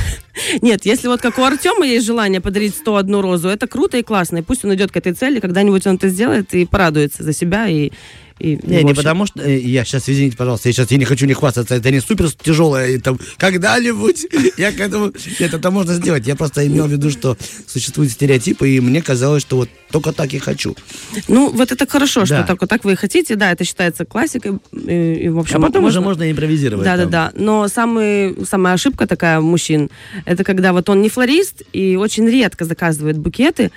Нет, 0.62 0.86
если 0.86 1.08
вот 1.08 1.22
как 1.22 1.38
у 1.38 1.44
Артема 1.44 1.86
есть 1.86 2.06
желание 2.06 2.42
подарить 2.42 2.76
101 2.76 3.16
розу, 3.16 3.50
это 3.50 3.68
круто 3.68 3.98
и 3.98 4.04
классно. 4.04 4.38
И 4.38 4.42
пусть 4.42 4.66
он 4.66 4.74
идет 4.74 4.92
к 4.92 4.98
этой 4.98 5.14
цели, 5.14 5.40
когда-нибудь 5.40 5.86
он 5.88 5.96
это 5.96 6.10
сделает 6.10 6.54
и 6.54 6.66
порадуется 6.66 7.24
за 7.24 7.34
себя. 7.34 7.68
И, 7.68 7.92
и, 8.40 8.52
Не, 8.52 8.56
в 8.56 8.68
не 8.70 8.78
общем, 8.92 8.96
потому 8.96 9.26
что, 9.26 9.42
э, 9.42 9.60
я 9.60 9.84
сейчас, 9.86 10.10
извините, 10.10 10.38
пожалуйста, 10.38 10.70
я 10.70 10.74
сейчас 10.74 10.92
я 10.92 10.98
не 10.98 11.06
хочу 11.06 11.26
не 11.26 11.34
хвастаться, 11.34 11.76
это 11.76 11.92
не 11.92 12.00
супер 12.00 12.32
тяжелое, 12.32 12.88
и 12.92 12.98
там, 12.98 13.20
когда-нибудь 13.38 14.26
я 14.58 14.72
к 14.72 14.80
этому, 14.80 15.12
нет, 15.40 15.54
это 15.54 15.72
можно 15.72 15.94
сделать. 15.94 16.26
Я 16.28 16.36
просто 16.36 16.66
имел 16.68 16.86
в 16.88 16.92
виду, 16.92 17.10
что 17.12 17.38
существуют 17.68 18.12
стереотипы, 18.12 18.70
и 18.70 18.80
мне 18.80 19.02
казалось, 19.02 19.42
что 19.42 19.58
вот 19.58 19.70
только 19.92 20.12
так 20.14 20.34
и 20.34 20.40
хочу. 20.40 20.76
Ну, 21.28 21.50
вот 21.50 21.72
это 21.72 21.88
хорошо, 21.88 22.26
что 22.26 22.36
Да. 22.36 22.44
так 22.44 22.62
вот 22.62 22.70
так 22.70 22.86
вы 22.86 22.94
и 22.94 22.96
хотите. 22.96 23.36
Да, 23.36 23.52
это 23.52 23.64
считается 23.64 24.06
классикой. 24.06 24.60
И, 24.74 25.14
и, 25.26 25.30
в 25.30 25.40
общем, 25.40 25.58
А 25.64 25.68
потом 25.68 25.84
уже 25.86 26.00
можно- 26.00 26.24
можно 26.24 26.32
импровизировать. 26.32 26.86
Да, 26.86 26.96
да, 26.96 27.02
там. 27.04 27.12
да. 27.12 27.32
Но 27.36 27.68
самый, 27.68 28.36
самая 28.46 28.76
ошибка 28.76 29.08
такая 29.08 29.40
мужчин, 29.42 29.90
это 30.26 30.44
когда 30.44 30.74
вот 30.74 30.90
он 30.90 31.02
не 31.02 31.10
флорист 31.10 31.64
и 31.74 31.96
очень 31.96 32.28
редко 32.30 32.66
заказывает 32.66 33.18
букеты, 33.18 33.72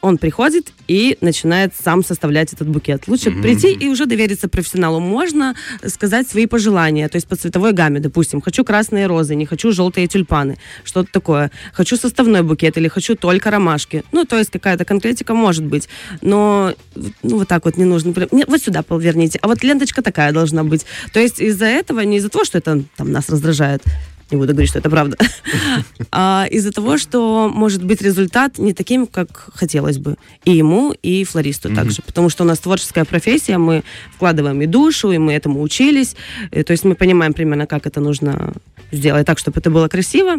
он 0.00 0.18
приходит 0.18 0.72
и 0.86 1.18
начинает 1.20 1.74
сам 1.74 2.04
составлять 2.04 2.52
этот 2.52 2.68
букет. 2.68 3.08
Лучше 3.08 3.30
прийти 3.30 3.72
и 3.72 3.88
уже 3.88 4.06
довериться 4.06 4.48
профессионалу. 4.48 5.00
Можно 5.00 5.54
сказать 5.86 6.28
свои 6.28 6.46
пожелания, 6.46 7.08
то 7.08 7.16
есть 7.16 7.26
по 7.26 7.36
цветовой 7.36 7.72
гамме, 7.72 8.00
допустим, 8.00 8.40
хочу 8.40 8.64
красные 8.64 9.06
розы, 9.06 9.34
не 9.34 9.46
хочу 9.46 9.72
желтые 9.72 10.06
тюльпаны, 10.06 10.58
что-то 10.84 11.10
такое. 11.12 11.50
Хочу 11.72 11.96
составной 11.96 12.42
букет 12.42 12.76
или 12.76 12.88
хочу 12.88 13.16
только 13.16 13.50
ромашки. 13.50 14.04
Ну, 14.12 14.24
то 14.24 14.38
есть 14.38 14.50
какая-то 14.50 14.84
конкретика 14.84 15.34
может 15.34 15.64
быть. 15.64 15.88
Но 16.20 16.74
ну, 16.94 17.38
вот 17.38 17.48
так 17.48 17.64
вот 17.64 17.76
не 17.76 17.84
нужно. 17.84 18.14
Вот 18.30 18.62
сюда 18.62 18.82
поверните. 18.82 19.38
А 19.42 19.48
вот 19.48 19.62
ленточка 19.64 20.02
такая 20.02 20.32
должна 20.32 20.64
быть. 20.64 20.86
То 21.12 21.20
есть 21.20 21.40
из-за 21.40 21.66
этого, 21.66 22.00
не 22.00 22.18
из-за 22.18 22.28
того, 22.28 22.44
что 22.44 22.58
это 22.58 22.82
там 22.96 23.12
нас 23.12 23.28
раздражает, 23.28 23.82
не 24.30 24.36
буду 24.36 24.52
говорить, 24.52 24.70
что 24.70 24.78
это 24.78 24.90
правда, 24.90 25.16
а 26.12 26.46
из-за 26.50 26.72
того, 26.72 26.98
что 26.98 27.50
может 27.52 27.82
быть 27.82 28.02
результат 28.02 28.58
не 28.58 28.72
таким, 28.72 29.06
как 29.06 29.50
хотелось 29.54 29.98
бы. 29.98 30.16
И 30.44 30.52
ему, 30.52 30.94
и 31.02 31.24
флористу 31.24 31.74
также. 31.74 32.02
Потому 32.02 32.28
что 32.28 32.44
у 32.44 32.46
нас 32.46 32.58
творческая 32.58 33.04
профессия, 33.04 33.58
мы 33.58 33.82
вкладываем 34.14 34.60
и 34.62 34.66
душу, 34.66 35.12
и 35.12 35.18
мы 35.18 35.32
этому 35.32 35.62
учились. 35.62 36.16
Э, 36.50 36.62
То 36.62 36.72
есть 36.72 36.84
мы 36.84 36.94
понимаем 36.94 37.32
примерно, 37.32 37.66
как 37.66 37.86
это 37.86 38.00
нужно 38.00 38.52
сделать 38.92 39.26
так, 39.26 39.38
чтобы 39.38 39.60
это 39.60 39.70
было 39.70 39.88
красиво. 39.88 40.36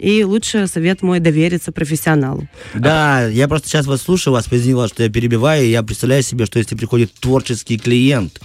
И 0.00 0.24
лучше 0.24 0.66
совет 0.66 1.02
мой 1.02 1.20
довериться 1.20 1.72
профессионалу. 1.72 2.48
Да, 2.72 3.26
я 3.26 3.46
просто 3.48 3.68
сейчас 3.68 3.86
вас 3.86 4.00
слушаю, 4.00 4.32
вас 4.32 4.46
извини, 4.50 4.88
что 4.88 5.02
я 5.02 5.10
перебиваю, 5.10 5.66
и 5.66 5.70
я 5.70 5.82
представляю 5.82 6.22
себе, 6.22 6.46
что 6.46 6.58
если 6.58 6.74
приходит 6.74 7.12
творческий 7.12 7.78
клиент, 7.78 8.40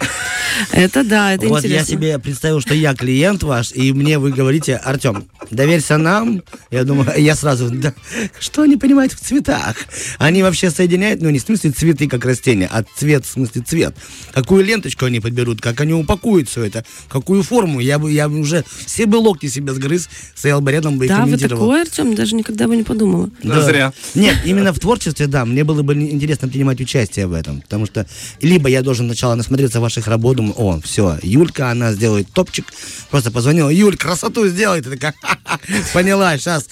Это 0.71 1.03
да, 1.03 1.33
это 1.33 1.47
вот 1.47 1.59
интересно. 1.59 1.77
я 1.77 1.85
себе 1.85 2.19
представил, 2.19 2.61
что 2.61 2.73
я 2.73 2.93
клиент 2.93 3.43
ваш, 3.43 3.71
и 3.73 3.91
мне 3.93 4.19
вы 4.19 4.31
говорите, 4.31 4.75
Артем, 4.75 5.25
доверься 5.51 5.97
нам. 5.97 6.43
Я 6.71 6.83
думаю, 6.83 7.11
я 7.17 7.35
сразу, 7.35 7.69
да, 7.69 7.93
что 8.39 8.63
они 8.63 8.77
понимают 8.77 9.13
в 9.13 9.19
цветах? 9.19 9.75
Они 10.17 10.43
вообще 10.43 10.69
соединяют, 10.69 11.21
ну 11.21 11.29
не 11.29 11.39
в 11.39 11.41
смысле 11.41 11.71
цветы 11.71 12.07
как 12.07 12.25
растения, 12.25 12.69
а 12.71 12.83
цвет 12.97 13.25
в 13.25 13.29
смысле 13.29 13.61
цвет. 13.61 13.95
Какую 14.33 14.63
ленточку 14.65 15.05
они 15.05 15.19
подберут, 15.19 15.61
как 15.61 15.81
они 15.81 15.93
упакуют 15.93 16.49
все 16.49 16.63
это, 16.63 16.85
какую 17.09 17.43
форму. 17.43 17.79
Я 17.79 17.99
бы, 17.99 18.11
я 18.11 18.29
бы 18.29 18.39
уже 18.39 18.63
все 18.85 19.05
бы 19.05 19.17
локти 19.17 19.47
себе 19.47 19.73
сгрыз, 19.73 20.09
стоял 20.35 20.61
бы 20.61 20.71
рядом 20.71 20.97
бы 20.97 21.05
и 21.05 21.09
Да, 21.09 21.25
вы 21.25 21.37
комментировал. 21.47 21.67
такой, 21.67 21.81
Артем, 21.81 22.15
даже 22.15 22.35
никогда 22.35 22.67
бы 22.67 22.75
не 22.75 22.83
подумала. 22.83 23.29
Да, 23.43 23.61
зря. 23.61 23.93
Нет, 24.13 24.37
именно 24.45 24.73
в 24.73 24.79
творчестве, 24.79 25.27
да, 25.27 25.45
мне 25.45 25.63
было 25.63 25.81
бы 25.81 25.93
интересно 25.93 26.47
принимать 26.47 26.79
участие 26.81 27.27
в 27.27 27.33
этом, 27.33 27.61
потому 27.61 27.85
что 27.85 28.05
либо 28.41 28.69
я 28.69 28.81
должен 28.81 29.07
сначала 29.07 29.35
насмотреться 29.35 29.79
ваших 29.79 30.07
работ, 30.07 30.37
думаю, 30.37 30.55
о, 30.57 30.79
все, 30.81 31.17
Юлька, 31.21 31.71
она 31.71 31.93
сделает 31.93 32.27
топчик, 32.31 32.65
просто 33.09 33.31
позвонила, 33.31 33.69
Юль, 33.69 33.97
красоту 33.97 34.47
сделай, 34.47 34.81
ты 34.81 34.91
такая, 34.91 35.13
«Ха-ха, 35.21 35.59
поняла, 35.93 36.37
сейчас 36.37 36.67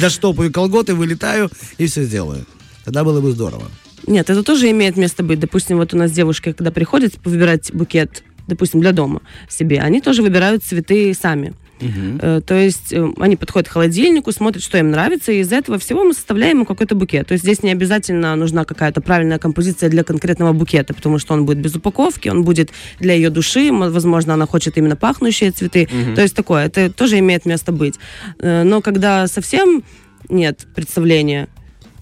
доштопаю 0.00 0.52
колготы, 0.52 0.94
вылетаю 0.94 1.50
и 1.78 1.86
все 1.86 2.04
сделаю. 2.04 2.46
Тогда 2.84 3.04
было 3.04 3.20
бы 3.20 3.32
здорово. 3.32 3.70
Нет, 4.06 4.30
это 4.30 4.42
тоже 4.42 4.70
имеет 4.70 4.96
место 4.96 5.22
быть. 5.22 5.38
Допустим, 5.40 5.76
вот 5.76 5.92
у 5.92 5.96
нас 5.96 6.10
девушки, 6.10 6.52
когда 6.52 6.70
приходят 6.70 7.14
выбирать 7.24 7.72
букет, 7.74 8.22
допустим, 8.46 8.80
для 8.80 8.92
дома 8.92 9.20
себе, 9.48 9.80
они 9.80 10.00
тоже 10.00 10.22
выбирают 10.22 10.64
цветы 10.64 11.12
сами. 11.14 11.52
Э, 11.80 12.40
То 12.44 12.54
есть 12.54 12.92
э, 12.92 13.08
они 13.18 13.36
подходят 13.36 13.68
к 13.68 13.72
холодильнику, 13.72 14.32
смотрят, 14.32 14.62
что 14.62 14.78
им 14.78 14.90
нравится, 14.90 15.32
и 15.32 15.40
из 15.40 15.52
этого 15.52 15.78
всего 15.78 16.04
мы 16.04 16.14
составляем 16.14 16.60
им 16.60 16.66
какой-то 16.66 16.94
букет. 16.94 17.26
То 17.28 17.32
есть 17.32 17.44
здесь 17.44 17.62
не 17.62 17.70
обязательно 17.70 18.34
нужна 18.36 18.64
какая-то 18.64 19.00
правильная 19.00 19.38
композиция 19.38 19.88
для 19.88 20.04
конкретного 20.04 20.52
букета, 20.52 20.94
потому 20.94 21.18
что 21.18 21.34
он 21.34 21.46
будет 21.46 21.58
без 21.58 21.74
упаковки, 21.76 22.28
он 22.28 22.44
будет 22.44 22.70
для 23.00 23.14
ее 23.14 23.30
души, 23.30 23.70
возможно, 23.72 24.34
она 24.34 24.46
хочет 24.46 24.78
именно 24.78 24.96
пахнущие 24.96 25.50
цветы. 25.50 25.88
То 26.14 26.22
есть 26.22 26.34
такое, 26.34 26.66
это 26.66 26.90
тоже 26.90 27.18
имеет 27.18 27.46
место 27.46 27.72
быть. 27.72 27.94
Э, 28.40 28.62
Но 28.64 28.80
когда 28.80 29.26
совсем 29.26 29.82
нет 30.28 30.66
представления, 30.74 31.48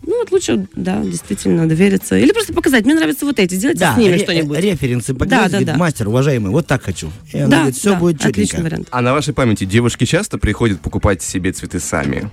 ну 0.07 0.19
вот 0.21 0.31
лучше, 0.33 0.67
да, 0.75 1.03
действительно, 1.03 1.69
довериться. 1.69 2.17
Или 2.17 2.33
просто 2.33 2.53
показать, 2.55 2.85
мне 2.85 2.95
нравятся 2.95 3.27
вот 3.27 3.39
эти, 3.39 3.55
сделайте 3.55 3.91
с 3.93 3.97
ними 3.97 4.13
ре- 4.13 4.19
что-нибудь. 4.19 4.59
референсы 4.59 5.13
Да, 5.13 5.19
показать, 5.19 5.43
да, 5.45 5.49
говорит, 5.49 5.67
да. 5.67 5.77
мастер, 5.77 6.09
уважаемый, 6.09 6.51
вот 6.51 6.67
так 6.67 6.83
хочу. 6.83 7.11
И 7.33 7.39
она 7.39 7.49
да, 7.49 7.57
говорит, 7.59 7.77
все 7.77 7.91
да, 7.91 7.97
будет 7.99 8.21
отличный 8.21 8.45
четенько. 8.47 8.63
вариант. 8.65 8.89
А 8.91 9.01
на 9.03 9.13
вашей 9.13 9.35
памяти 9.35 9.65
девушки 9.65 10.05
часто 10.05 10.39
приходят 10.39 10.81
покупать 10.81 11.23
себе 11.23 11.53
цветы 11.53 11.81
сами? 11.81 12.31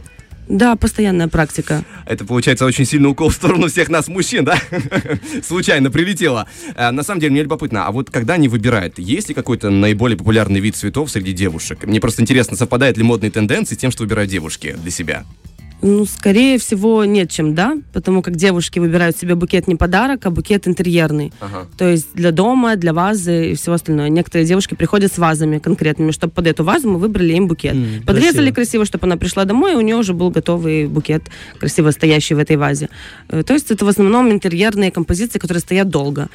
Да, 0.49 0.75
постоянная 0.75 1.29
практика. 1.29 1.85
Это, 2.05 2.25
получается, 2.25 2.65
очень 2.65 2.83
сильный 2.85 3.09
укол 3.09 3.29
в 3.29 3.33
сторону 3.33 3.69
всех 3.69 3.87
нас, 3.87 4.09
мужчин, 4.09 4.43
да? 4.43 4.57
Случайно 5.47 5.89
прилетело. 5.89 6.47
А, 6.75 6.91
На 6.91 7.01
самом 7.03 7.21
деле, 7.21 7.31
мне 7.31 7.43
любопытно, 7.43 7.87
а 7.87 7.91
вот 7.91 8.09
когда 8.09 8.33
они 8.33 8.49
выбирают, 8.49 8.99
есть 8.99 9.29
ли 9.29 9.33
какой-то 9.35 9.69
наиболее 9.69 10.17
популярный 10.17 10.59
вид 10.59 10.75
цветов 10.75 11.09
среди 11.11 11.31
девушек? 11.31 11.85
Мне 11.85 12.01
просто 12.01 12.21
интересно, 12.21 12.57
совпадают 12.57 12.97
ли 12.97 13.03
модные 13.03 13.31
тенденции 13.31 13.75
с 13.75 13.77
тем, 13.77 13.89
что 13.89 14.03
выбирают 14.03 14.29
девушки 14.29 14.75
для 14.81 14.91
себя? 14.91 15.23
Ну, 15.85 16.05
скорее 16.05 16.57
всего, 16.57 17.03
нет, 17.03 17.29
чем 17.29 17.55
да, 17.55 17.77
потому 17.91 18.21
как 18.21 18.37
девушки 18.37 18.79
выбирают 18.79 19.17
себе 19.17 19.35
букет 19.35 19.67
не 19.67 19.75
подарок, 19.75 20.25
а 20.25 20.29
букет 20.29 20.65
интерьерный. 20.67 21.33
Ага. 21.41 21.67
То 21.77 21.89
есть 21.89 22.07
для 22.13 22.31
дома, 22.31 22.77
для 22.77 22.93
вазы 22.93 23.51
и 23.51 23.55
всего 23.55 23.75
остальное. 23.75 24.07
Некоторые 24.07 24.47
девушки 24.47 24.75
приходят 24.75 25.13
с 25.13 25.17
вазами 25.17 25.59
конкретными, 25.59 26.11
чтобы 26.11 26.31
под 26.33 26.47
эту 26.47 26.63
вазу 26.63 26.89
мы 26.89 26.99
выбрали 26.99 27.33
им 27.33 27.47
букет. 27.47 27.73
М, 27.75 28.01
Подрезали 28.05 28.51
красиво. 28.51 28.53
красиво. 28.55 28.85
чтобы 28.85 29.07
она 29.07 29.17
пришла 29.17 29.43
домой, 29.45 29.73
и 29.73 29.75
у 29.75 29.81
нее 29.81 29.97
уже 29.97 30.13
был 30.13 30.29
готовый 30.29 30.87
букет, 30.87 31.23
красиво 31.59 31.91
стоящий 31.91 32.33
в 32.35 32.39
этой 32.39 32.55
вазе. 32.55 32.87
Э, 33.27 33.43
То 33.43 33.53
есть 33.53 33.69
это 33.69 33.83
в 33.83 33.89
основном 33.89 34.31
интерьерные 34.31 34.89
композиции, 34.89 35.37
которые 35.39 35.59
стоят 35.61 35.89
долго. 35.89 36.29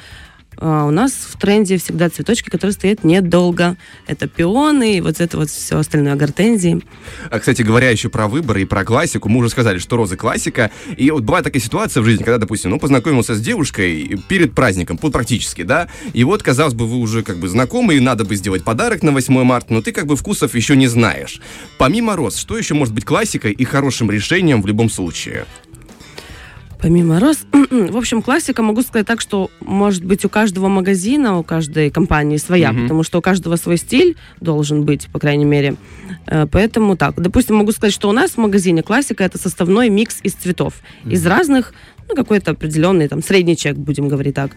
А 0.61 0.85
у 0.85 0.91
нас 0.91 1.11
в 1.11 1.37
тренде 1.37 1.77
всегда 1.77 2.09
цветочки, 2.09 2.49
которые 2.49 2.73
стоят 2.73 3.03
недолго. 3.03 3.77
Это 4.07 4.27
пионы 4.27 4.97
и 4.97 5.01
вот 5.01 5.19
это 5.21 5.37
вот 5.37 5.49
все 5.49 5.77
остальное, 5.77 6.15
гортензии. 6.15 6.81
А, 7.29 7.39
кстати 7.39 7.61
говоря, 7.61 7.89
еще 7.89 8.09
про 8.09 8.27
выборы 8.27 8.61
и 8.61 8.65
про 8.65 8.83
классику. 8.85 9.29
Мы 9.29 9.39
уже 9.39 9.49
сказали, 9.49 9.79
что 9.79 9.97
розы 9.97 10.17
классика. 10.17 10.71
И 10.95 11.11
вот 11.11 11.23
бывает 11.23 11.45
такая 11.45 11.61
ситуация 11.61 12.01
в 12.01 12.05
жизни, 12.05 12.23
когда, 12.23 12.37
допустим, 12.37 12.71
ну, 12.71 12.79
познакомился 12.79 13.35
с 13.35 13.41
девушкой 13.41 14.19
перед 14.27 14.53
праздником, 14.53 14.97
практически, 14.97 15.63
да, 15.63 15.87
и 16.13 16.23
вот, 16.23 16.43
казалось 16.43 16.73
бы, 16.73 16.87
вы 16.87 16.97
уже 16.97 17.23
как 17.23 17.37
бы 17.37 17.47
знакомы, 17.47 17.95
и 17.95 17.99
надо 17.99 18.25
бы 18.25 18.35
сделать 18.35 18.63
подарок 18.63 19.03
на 19.03 19.11
8 19.11 19.43
марта, 19.43 19.73
но 19.73 19.81
ты 19.81 19.91
как 19.91 20.05
бы 20.05 20.15
вкусов 20.15 20.55
еще 20.55 20.75
не 20.75 20.87
знаешь. 20.87 21.41
Помимо 21.77 22.15
роз, 22.15 22.37
что 22.37 22.57
еще 22.57 22.73
может 22.73 22.93
быть 22.93 23.05
классикой 23.05 23.51
и 23.51 23.63
хорошим 23.63 24.11
решением 24.11 24.61
в 24.61 24.67
любом 24.67 24.89
случае? 24.89 25.45
Помимо 26.81 27.19
роз, 27.19 27.39
в 27.69 27.97
общем, 27.97 28.21
классика, 28.21 28.63
могу 28.63 28.81
сказать 28.81 29.05
так, 29.05 29.19
что 29.19 29.51
может 29.59 30.03
быть 30.03 30.23
у 30.23 30.29
каждого 30.29 30.69
магазина, 30.69 31.37
у 31.37 31.43
каждой 31.43 31.89
компании 31.91 32.37
своя, 32.37 32.71
Мгм. 32.71 32.83
потому 32.83 33.03
что 33.03 33.19
у 33.19 33.21
каждого 33.21 33.57
свой 33.57 33.77
стиль 33.77 34.15
должен 34.39 34.83
быть, 34.85 35.07
по 35.11 35.19
крайней 35.19 35.45
мере. 35.45 35.75
Э, 36.27 36.47
Поэтому 36.49 36.95
так, 36.95 37.15
допустим, 37.21 37.57
могу 37.57 37.71
сказать, 37.73 37.93
что 37.93 38.07
у 38.09 38.13
нас 38.13 38.31
в 38.31 38.37
магазине 38.37 38.81
классика 38.81 39.23
это 39.23 39.37
составной 39.37 39.89
микс 39.89 40.19
из 40.23 40.33
цветов, 40.33 40.73
из 41.05 41.25
разных 41.25 41.73
ну, 42.07 42.15
какой-то 42.15 42.51
определенный, 42.51 43.07
там, 43.07 43.21
средний 43.21 43.55
чек, 43.55 43.75
будем 43.77 44.07
говорить 44.07 44.33
так. 44.33 44.51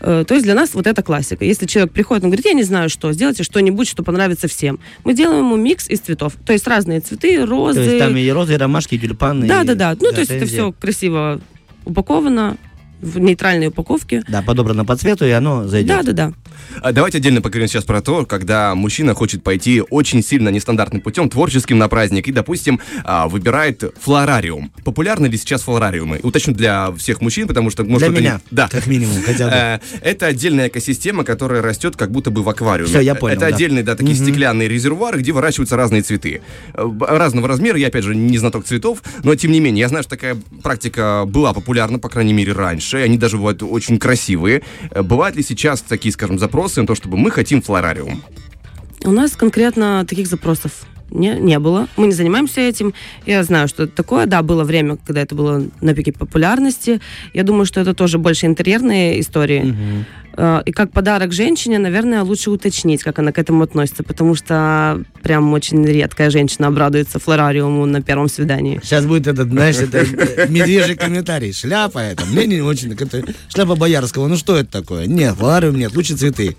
Э, 0.00 0.24
То 0.26 0.34
есть 0.34 0.44
для 0.44 0.54
нас 0.54 0.74
вот 0.74 0.88
это 0.88 1.02
классика. 1.04 1.44
Если 1.44 1.66
человек 1.66 1.92
приходит, 1.92 2.24
он 2.24 2.30
говорит, 2.30 2.46
я 2.46 2.52
не 2.52 2.64
знаю 2.64 2.88
что, 2.88 3.12
сделайте 3.12 3.44
что-нибудь, 3.44 3.86
что 3.86 4.02
понравится 4.02 4.48
всем. 4.48 4.80
Мы 5.04 5.14
делаем 5.14 5.44
ему 5.44 5.56
микс 5.56 5.88
из 5.88 6.00
цветов. 6.00 6.32
То 6.44 6.52
есть 6.52 6.66
разные 6.66 6.98
цветы, 7.00 7.44
розы. 7.46 7.84
То 7.84 7.90
есть 7.90 7.98
там 8.00 8.16
и 8.16 8.28
розы, 8.30 8.54
и 8.54 8.56
ромашки, 8.56 8.96
и 8.96 8.98
тюльпаны. 8.98 9.46
Да, 9.46 9.62
и 9.62 9.66
да, 9.66 9.74
да. 9.74 9.96
Ну, 10.00 10.10
то 10.10 10.18
есть 10.18 10.32
это 10.32 10.46
все 10.46 10.72
красиво 10.72 11.40
упаковано 11.86 12.56
в 13.00 13.18
нейтральной 13.18 13.68
упаковке. 13.68 14.22
Да, 14.28 14.42
подобрано 14.42 14.84
по 14.84 14.96
цвету, 14.96 15.24
и 15.24 15.30
оно 15.30 15.66
зайдет. 15.66 16.04
Да, 16.04 16.12
да, 16.12 16.12
да. 16.12 16.32
А 16.82 16.92
Давайте 16.92 17.18
отдельно 17.18 17.40
поговорим 17.42 17.68
сейчас 17.68 17.84
про 17.84 18.00
то, 18.00 18.24
когда 18.26 18.74
мужчина 18.74 19.14
хочет 19.14 19.42
пойти 19.42 19.82
очень 19.90 20.22
сильно 20.22 20.48
нестандартным 20.48 21.00
путем, 21.02 21.28
творческим 21.28 21.78
на 21.78 21.88
праздник, 21.88 22.28
и, 22.28 22.32
допустим, 22.32 22.80
а, 23.04 23.28
выбирает 23.28 23.82
флорариум. 24.00 24.70
Популярны 24.84 25.26
ли 25.26 25.36
сейчас 25.38 25.62
флорариумы? 25.62 26.20
Уточню 26.22 26.54
для 26.54 26.90
всех 26.92 27.20
мужчин, 27.20 27.46
потому 27.48 27.70
что... 27.70 27.84
Может, 27.84 27.98
Для 27.98 28.08
кто-то 28.08 28.20
не- 28.22 28.26
меня, 28.28 28.40
Да. 28.50 28.68
как 28.68 28.86
минимум, 28.86 29.22
хотя 29.22 29.46
бы. 29.48 29.52
Э, 29.54 29.78
Это 30.00 30.26
отдельная 30.26 30.68
экосистема, 30.68 31.24
которая 31.24 31.62
растет 31.62 31.96
как 31.96 32.10
будто 32.10 32.30
бы 32.30 32.42
в 32.42 32.48
аквариуме. 32.48 32.88
Всё, 32.90 33.00
я 33.00 33.14
понял, 33.14 33.34
Это 33.36 33.48
да. 33.48 33.54
отдельные, 33.54 33.82
да, 33.84 33.94
такие 33.96 34.14
Мгм. 34.16 34.24
стеклянные 34.24 34.68
резервуары, 34.68 35.20
где 35.20 35.32
выращиваются 35.32 35.76
разные 35.76 36.02
цветы. 36.02 36.40
Э, 36.74 36.84
Разного 37.00 37.48
размера, 37.48 37.78
я, 37.78 37.88
опять 37.88 38.04
же, 38.04 38.14
не 38.16 38.38
знаток 38.38 38.64
цветов, 38.64 39.02
но, 39.22 39.34
тем 39.34 39.52
не 39.52 39.60
менее, 39.60 39.80
я 39.82 39.88
знаю, 39.88 40.02
что 40.02 40.10
такая 40.10 40.36
практика 40.62 41.24
была 41.26 41.52
популярна, 41.52 41.98
по 41.98 42.08
крайней 42.08 42.32
мере, 42.32 42.52
раньше. 42.52 42.98
Они 42.98 43.16
даже 43.18 43.36
бывают 43.36 43.62
очень 43.62 43.98
красивые. 43.98 44.62
Э, 44.90 45.02
Бывают 45.02 45.36
ли 45.36 45.42
сейчас 45.42 45.82
такие, 45.82 46.12
скажем, 46.12 46.38
запросы 46.46 46.80
на 46.80 46.86
то, 46.86 46.94
чтобы 46.94 47.16
мы 47.16 47.30
хотим 47.30 47.60
флорариум? 47.60 48.22
У 49.04 49.10
нас 49.10 49.36
конкретно 49.36 50.04
таких 50.08 50.26
запросов 50.26 50.86
не, 51.10 51.34
не 51.38 51.58
было. 51.58 51.88
Мы 51.96 52.06
не 52.06 52.12
занимаемся 52.12 52.60
этим. 52.60 52.92
Я 53.26 53.44
знаю, 53.44 53.68
что 53.68 53.84
это 53.84 53.92
такое. 53.94 54.26
Да, 54.26 54.42
было 54.42 54.64
время, 54.64 54.96
когда 54.96 55.20
это 55.20 55.34
было 55.34 55.64
на 55.80 55.94
пике 55.94 56.12
популярности. 56.12 57.00
Я 57.34 57.42
думаю, 57.42 57.66
что 57.66 57.80
это 57.80 57.94
тоже 57.94 58.18
больше 58.18 58.46
интерьерные 58.46 59.20
истории. 59.20 59.60
Мгм. 59.60 60.04
Э, 60.36 60.62
И 60.66 60.72
как 60.72 60.90
подарок 60.92 61.32
женщине, 61.32 61.78
наверное, 61.78 62.22
лучше 62.22 62.50
уточнить, 62.50 63.02
как 63.02 63.18
она 63.18 63.32
к 63.32 63.38
этому 63.38 63.62
относится, 63.62 64.02
потому 64.02 64.34
что 64.34 65.02
прям 65.22 65.52
очень 65.52 65.84
редкая 65.84 66.30
женщина 66.30 66.68
обрадуется 66.68 67.18
флорариуму 67.18 67.86
на 67.86 68.02
первом 68.02 68.28
свидании. 68.28 68.80
Сейчас 68.82 69.04
будет 69.06 69.26
этот, 69.26 69.48
знаешь, 69.50 69.76
это 69.76 69.98
э, 69.98 70.46
медвежий 70.48 70.96
комментарий. 70.96 71.52
Шляпа 71.52 71.98
это. 72.00 72.24
Мне 72.26 72.46
не 72.46 72.60
очень. 72.60 72.92
Это 72.92 73.22
шляпа 73.48 73.74
Боярского. 73.76 74.28
Ну 74.28 74.36
что 74.36 74.56
это 74.56 74.70
такое? 74.70 75.06
Нет, 75.06 75.34
флорариум 75.36 75.76
нет, 75.76 75.94
лучше 75.96 76.16
цветы. 76.16 76.56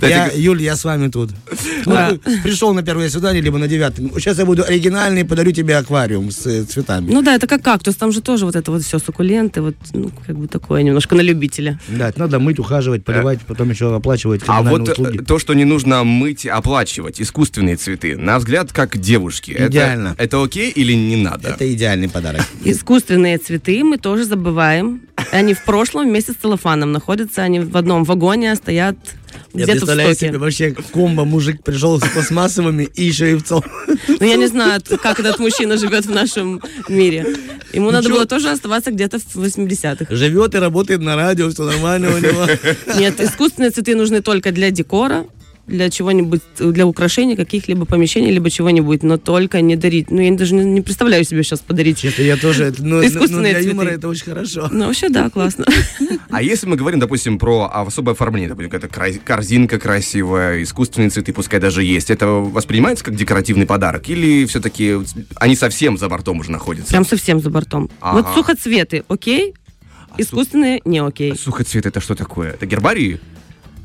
Я, 0.00 0.30
Юль, 0.34 0.62
я 0.62 0.76
с 0.76 0.84
вами 0.84 1.08
тут. 1.08 1.30
Ну, 1.86 1.92
Да. 1.92 2.10
ты 2.24 2.40
пришел 2.42 2.72
на 2.74 2.82
первое 2.82 3.08
свидание, 3.10 3.42
либо 3.42 3.58
на 3.58 3.68
девятое. 3.68 4.08
Сейчас 4.16 4.38
я 4.38 4.44
буду 4.46 4.62
оригинальный, 4.64 5.24
подарю 5.24 5.52
тебе 5.52 5.76
аквариум 5.76 6.30
с 6.30 6.46
э, 6.46 6.64
цветами. 6.64 7.10
Ну 7.12 7.22
да, 7.22 7.34
это 7.34 7.46
как 7.46 7.62
кактус, 7.62 7.96
там 7.96 8.12
же 8.12 8.20
тоже 8.22 8.46
вот 8.46 8.56
это 8.56 8.70
вот 8.70 8.82
все 8.82 8.98
суккуленты, 8.98 9.60
вот, 9.60 9.74
ну, 9.92 10.10
как 10.26 10.36
бы 10.36 10.48
такое 10.48 10.82
немножко 10.82 11.14
на 11.14 11.20
любителя. 11.20 11.78
Да, 11.88 12.08
это 12.08 12.18
надо 12.20 12.38
мыть, 12.38 12.58
ухаживать, 12.58 13.04
поливать, 13.14 13.40
потом 13.46 13.70
еще 13.70 13.94
оплачивать 13.94 14.42
А 14.46 14.62
вот 14.62 14.88
э, 14.88 14.92
услуги. 14.92 15.18
то, 15.18 15.38
что 15.38 15.54
не 15.54 15.64
нужно 15.64 16.04
мыть, 16.04 16.46
оплачивать, 16.46 17.20
искусственные 17.20 17.76
цветы, 17.76 18.16
на 18.16 18.38
взгляд, 18.38 18.72
как 18.72 18.96
девушки. 18.98 19.52
это- 19.52 19.68
Идеально. 19.70 20.14
Это, 20.18 20.42
окей 20.42 20.70
или 20.70 20.92
не 20.92 21.16
надо? 21.16 21.48
Это 21.50 21.72
идеальный 21.72 22.08
подарок. 22.08 22.42
Искусственные 22.64 23.38
цветы 23.38 23.82
мы 23.84 23.96
тоже 23.98 24.24
забываем. 24.24 25.02
Они 25.32 25.54
в 25.54 25.64
прошлом 25.64 26.08
вместе 26.08 26.32
с 26.32 26.36
целлофаном 26.36 26.92
находятся, 26.92 27.42
они 27.42 27.60
в 27.60 27.76
одном 27.76 28.04
вагоне 28.04 28.54
стоят 28.54 28.96
Я 29.54 29.64
где-то 29.64 29.70
в 29.70 29.72
представляю 29.72 30.14
себе 30.14 30.38
вообще 30.38 30.74
комбо 30.92 31.24
мужик 31.24 31.62
пришел 31.62 32.00
с 32.00 32.08
пластмассовыми 32.08 32.84
и 32.84 33.04
еще 33.04 33.32
и 33.32 33.34
в 33.34 33.42
целом. 33.42 33.64
Но 34.20 34.26
я 34.26 34.36
не 34.36 34.46
знаю, 34.46 34.80
как 35.02 35.20
этот 35.20 35.38
мужчина 35.38 35.76
живет 35.76 36.06
в 36.06 36.10
нашем 36.10 36.60
мире. 36.88 37.26
Ему 37.72 37.90
надо 37.90 38.04
Ничего. 38.04 38.18
было 38.18 38.26
тоже 38.26 38.50
оставаться 38.50 38.90
где-то 38.90 39.18
в 39.18 39.36
80-х. 39.36 40.14
Живет 40.14 40.54
и 40.54 40.58
работает 40.58 41.00
на 41.00 41.16
радио, 41.16 41.50
все 41.50 41.64
нормально 41.64 42.14
у 42.14 42.18
него. 42.18 42.46
Нет, 42.98 43.20
искусственные 43.20 43.70
цветы 43.70 43.94
нужны 43.94 44.22
только 44.22 44.50
для 44.50 44.70
декора, 44.70 45.26
для 45.70 45.88
чего-нибудь, 45.90 46.40
для 46.58 46.86
украшения 46.86 47.36
каких-либо 47.36 47.86
помещений, 47.86 48.30
либо 48.30 48.50
чего-нибудь, 48.50 49.02
но 49.02 49.16
только 49.16 49.60
не 49.60 49.76
дарить. 49.76 50.10
Ну, 50.10 50.20
я 50.20 50.36
даже 50.36 50.54
не, 50.54 50.64
не 50.64 50.80
представляю 50.80 51.24
себе 51.24 51.42
сейчас 51.42 51.60
подарить. 51.60 51.98
Честно, 51.98 52.22
я 52.22 52.36
тоже, 52.36 52.64
это, 52.64 52.82
ну, 52.84 52.96
ну, 52.96 53.06
Искусственные 53.06 53.54
для 53.54 53.68
юмора 53.70 53.86
цветы. 53.86 53.98
это 53.98 54.08
очень 54.08 54.24
хорошо. 54.24 54.68
Ну, 54.70 54.86
вообще, 54.86 55.08
да, 55.08 55.30
классно. 55.30 55.64
А 56.30 56.42
если 56.42 56.66
мы 56.66 56.76
говорим, 56.76 57.00
допустим, 57.00 57.38
про 57.38 57.70
особое 57.72 58.14
оформление, 58.14 58.48
допустим, 58.48 58.70
какая-то 58.70 59.18
корзинка 59.24 59.78
красивая, 59.78 60.62
искусственные 60.62 61.10
цветы, 61.10 61.32
пускай 61.32 61.60
даже 61.60 61.82
есть, 61.82 62.10
это 62.10 62.26
воспринимается 62.26 63.04
как 63.04 63.14
декоративный 63.16 63.66
подарок? 63.66 64.08
Или 64.08 64.44
все-таки 64.46 64.96
они 65.36 65.56
совсем 65.56 65.96
за 65.98 66.08
бортом 66.08 66.40
уже 66.40 66.50
находятся? 66.50 66.90
Прям 66.90 67.04
совсем 67.04 67.40
за 67.40 67.50
бортом. 67.50 67.90
Ага. 68.00 68.22
Вот 68.22 68.34
сухоцветы, 68.34 69.04
окей, 69.08 69.54
А 70.10 70.20
искусственные 70.20 70.80
не 70.84 70.98
окей. 71.00 71.34
Сухоцвет 71.36 71.86
это 71.86 72.00
что 72.00 72.14
такое? 72.14 72.50
Это 72.50 72.66
гербарии? 72.66 73.20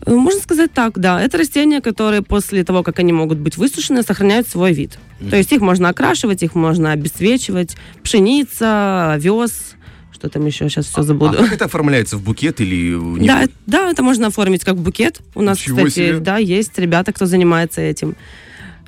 Э, 0.06 0.14
Можно 0.14 0.40
сказать 0.42 0.72
так, 0.74 0.98
да. 1.00 1.22
Это 1.22 1.38
растения, 1.38 1.82
которые 1.82 2.22
после 2.22 2.64
того, 2.64 2.84
как 2.84 3.00
они 3.00 3.12
могут 3.14 3.38
быть 3.40 3.58
высушены, 3.58 4.04
сохраняют 4.04 4.48
свой 4.48 4.74
вид. 4.74 4.98
То 5.30 5.36
есть 5.36 5.52
их 5.52 5.62
можно 5.62 5.90
окрашивать, 5.90 6.44
их 6.44 6.56
можно 6.56 6.92
обесцвечивать. 6.92 7.76
Пшеница, 8.04 9.14
овес, 9.14 9.76
что 10.12 10.30
там 10.30 10.46
еще, 10.46 10.70
сейчас 10.70 10.86
все 10.88 11.02
А 11.02 11.04
забуду. 11.04 11.38
как 11.38 11.54
это 11.54 11.66
оформляется 11.66 12.18
в 12.18 12.22
букет 12.24 12.62
или... 12.62 12.94
не- 13.20 13.28
Да, 13.28 13.46
да, 13.66 13.90
это 13.90 14.04
можно 14.04 14.28
оформить 14.28 14.64
как 14.64 14.78
букет. 14.78 15.22
У 15.36 15.42
нас, 15.42 15.58
Ничего 15.60 15.78
кстати, 15.78 15.94
себе. 15.94 16.20
да, 16.20 16.38
есть 16.38 16.78
ребята, 16.78 17.14
кто 17.14 17.26
занимается 17.26 17.82
этим. 17.82 18.16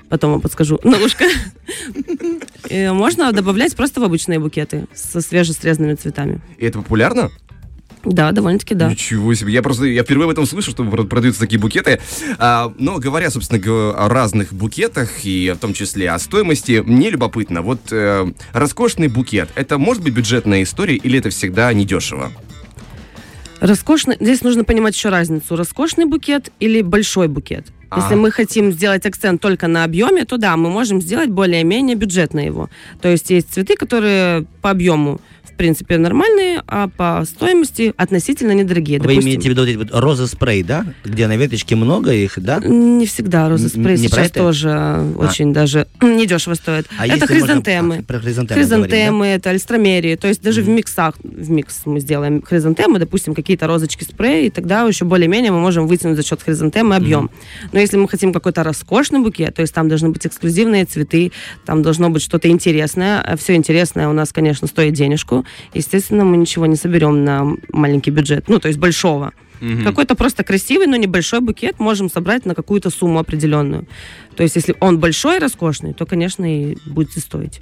Потом 0.09 0.31
вам 0.31 0.41
подскажу 0.41 0.79
на 0.83 0.97
ушко. 1.03 1.25
Э, 2.69 2.91
Можно 2.93 3.31
добавлять 3.31 3.75
просто 3.75 4.00
в 4.00 4.03
обычные 4.03 4.39
букеты 4.39 4.86
со 4.93 5.21
свежесрезанными 5.21 5.95
цветами. 5.95 6.41
И 6.57 6.65
это 6.65 6.79
популярно? 6.79 7.29
Да, 8.09 8.31
довольно-таки 8.31 8.73
да. 8.73 8.89
Ничего 8.89 9.33
себе. 9.33 9.51
Я 9.51 9.61
просто, 9.61 9.85
я 9.85 10.03
впервые 10.03 10.25
об 10.25 10.31
этом 10.31 10.45
слышу, 10.45 10.71
что 10.71 10.83
про- 10.85 11.03
продаются 11.03 11.41
такие 11.41 11.59
букеты. 11.59 11.99
А, 12.37 12.73
но 12.79 12.99
говоря, 12.99 13.29
собственно, 13.29 13.61
о 13.91 14.07
разных 14.07 14.53
букетах 14.53 15.25
и 15.25 15.53
в 15.55 15.59
том 15.59 15.73
числе 15.73 16.09
о 16.11 16.17
стоимости, 16.19 16.81
мне 16.85 17.09
любопытно, 17.09 17.61
вот 17.61 17.81
э, 17.91 18.31
роскошный 18.53 19.09
букет, 19.09 19.49
это 19.55 19.77
может 19.77 20.03
быть 20.03 20.13
бюджетная 20.13 20.63
история 20.63 20.95
или 20.95 21.19
это 21.19 21.29
всегда 21.31 21.71
недешево? 21.73 22.31
Роскошный, 23.59 24.17
здесь 24.19 24.41
нужно 24.41 24.63
понимать 24.63 24.95
еще 24.95 25.09
разницу. 25.09 25.55
Роскошный 25.55 26.05
букет 26.05 26.51
или 26.59 26.81
большой 26.81 27.27
букет. 27.27 27.65
Если 27.95 28.13
А. 28.13 28.17
мы 28.17 28.31
хотим 28.31 28.71
сделать 28.71 29.05
акцент 29.05 29.41
только 29.41 29.67
на 29.67 29.83
объеме, 29.83 30.25
то 30.25 30.37
да, 30.37 30.55
мы 30.57 30.69
можем 30.69 31.01
сделать 31.01 31.29
более-менее 31.29 31.95
бюджетно 31.95 32.39
его. 32.41 32.69
То 33.01 33.07
есть 33.09 33.29
есть 33.31 33.51
цветы, 33.53 33.75
которые 33.75 34.45
по 34.61 34.69
объему 34.71 35.19
в 35.43 35.47
принципе 35.57 35.97
нормальные, 35.97 36.61
а 36.67 36.87
по 36.87 37.23
стоимости 37.25 37.93
относительно 37.97 38.51
недорогие. 38.53 38.99
Вы 38.99 39.03
Допустим, 39.07 39.23
имеете 39.23 39.49
в 39.49 39.51
виду 39.51 39.61
вот 39.61 39.67
эти 39.69 39.77
вот 39.77 39.89
розы 39.91 40.27
спрей, 40.27 40.63
да? 40.63 40.85
Где 41.03 41.27
на 41.27 41.35
веточке 41.37 41.75
много 41.75 42.13
их, 42.13 42.33
да? 42.37 42.59
Не 42.59 43.05
всегда 43.05 43.49
розы 43.49 43.69
спрей 43.69 43.97
не 43.97 44.07
сейчас 44.07 44.27
это? 44.27 44.39
тоже 44.39 45.13
очень 45.17 45.53
даже 45.53 45.87
недешево 46.01 46.53
стоит. 46.53 46.87
А 46.97 47.05
это 47.05 47.15
если 47.15 47.33
можно- 47.33 47.45
хризантемы. 47.45 47.97
а, 47.97 48.03
про 48.03 48.19
хризантемы 48.19 48.61
Хризантемы, 48.61 48.87
говорим, 48.87 49.23
это 49.23 49.49
альстромерии. 49.49 50.15
То 50.15 50.27
есть 50.27 50.41
даже 50.41 50.61
в 50.61 50.69
миксах, 50.69 51.15
в 51.23 51.49
микс 51.49 51.81
мы 51.85 51.99
сделаем 51.99 52.41
хризантемы, 52.41 52.99
допустим, 52.99 53.33
какие-то 53.35 53.67
розочки 53.67 54.03
спрей, 54.03 54.47
и 54.47 54.49
тогда 54.49 54.83
еще 54.87 55.05
более-менее 55.05 55.51
мы 55.51 55.59
можем 55.59 55.87
вытянуть 55.87 56.17
за 56.17 56.23
счет 56.23 56.41
хризантемы 56.41 56.95
объем. 56.95 57.29
Но 57.71 57.79
если 57.79 57.97
мы 57.97 58.07
хотим 58.07 58.31
какой-то 58.33 58.63
роскошный 58.63 59.19
букет, 59.21 59.55
то 59.55 59.61
есть 59.61 59.73
там 59.73 59.89
должны 59.89 60.09
быть 60.09 60.25
эксклюзивные 60.27 60.85
цветы, 60.85 61.31
там 61.65 61.81
должно 61.81 62.09
быть 62.09 62.21
что-то 62.21 62.47
интересное. 62.49 63.35
Все 63.39 63.55
интересное 63.55 64.07
у 64.07 64.13
нас, 64.13 64.31
конечно, 64.33 64.67
стоит 64.67 64.93
денежку. 64.93 65.45
Естественно, 65.74 66.24
мы 66.25 66.38
ничего 66.38 66.66
не 66.66 66.75
соберем 66.75 67.24
на 67.24 67.46
маленький 67.72 68.12
бюджет, 68.12 68.46
ну, 68.48 68.60
то 68.60 68.68
есть 68.68 68.80
большого. 68.80 69.32
Какой-то 69.84 70.13
просто 70.13 70.44
красивый, 70.44 70.86
но 70.86 70.98
небольшой 70.98 71.39
букет 71.39 71.80
можем 71.80 72.12
собрать 72.12 72.46
на 72.46 72.54
какую-то 72.54 72.92
сумму 72.92 73.18
определенную. 73.18 73.88
То 74.36 74.44
есть, 74.44 74.56
если 74.56 74.75
он 74.80 75.00
большой 75.00 75.38
и 75.38 75.39
роскошный, 75.39 75.94
то, 75.94 76.06
конечно, 76.06 76.46
и 76.46 76.77
будет 76.86 77.18
и 77.18 77.20
стоить. 77.20 77.62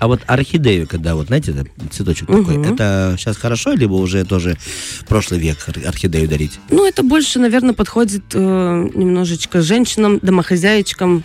А 0.00 0.08
вот 0.08 0.22
орхидею, 0.26 0.88
когда 0.88 1.14
вот, 1.14 1.28
знаете, 1.28 1.52
это 1.52 1.64
цветочек 1.90 2.28
Мгм. 2.28 2.44
такой, 2.44 2.74
это 2.74 3.14
сейчас 3.16 3.36
хорошо, 3.36 3.74
либо 3.74 3.92
уже 3.94 4.24
тоже 4.24 4.56
прошлый 5.06 5.38
век 5.38 5.58
ор- 5.68 5.86
орхидею 5.86 6.28
дарить? 6.28 6.58
Ну, 6.68 6.84
это 6.84 7.04
больше, 7.04 7.38
наверное, 7.38 7.74
подходит 7.74 8.24
э, 8.34 8.90
немножечко 8.94 9.62
женщинам, 9.62 10.18
домохозяйчикам, 10.20 11.22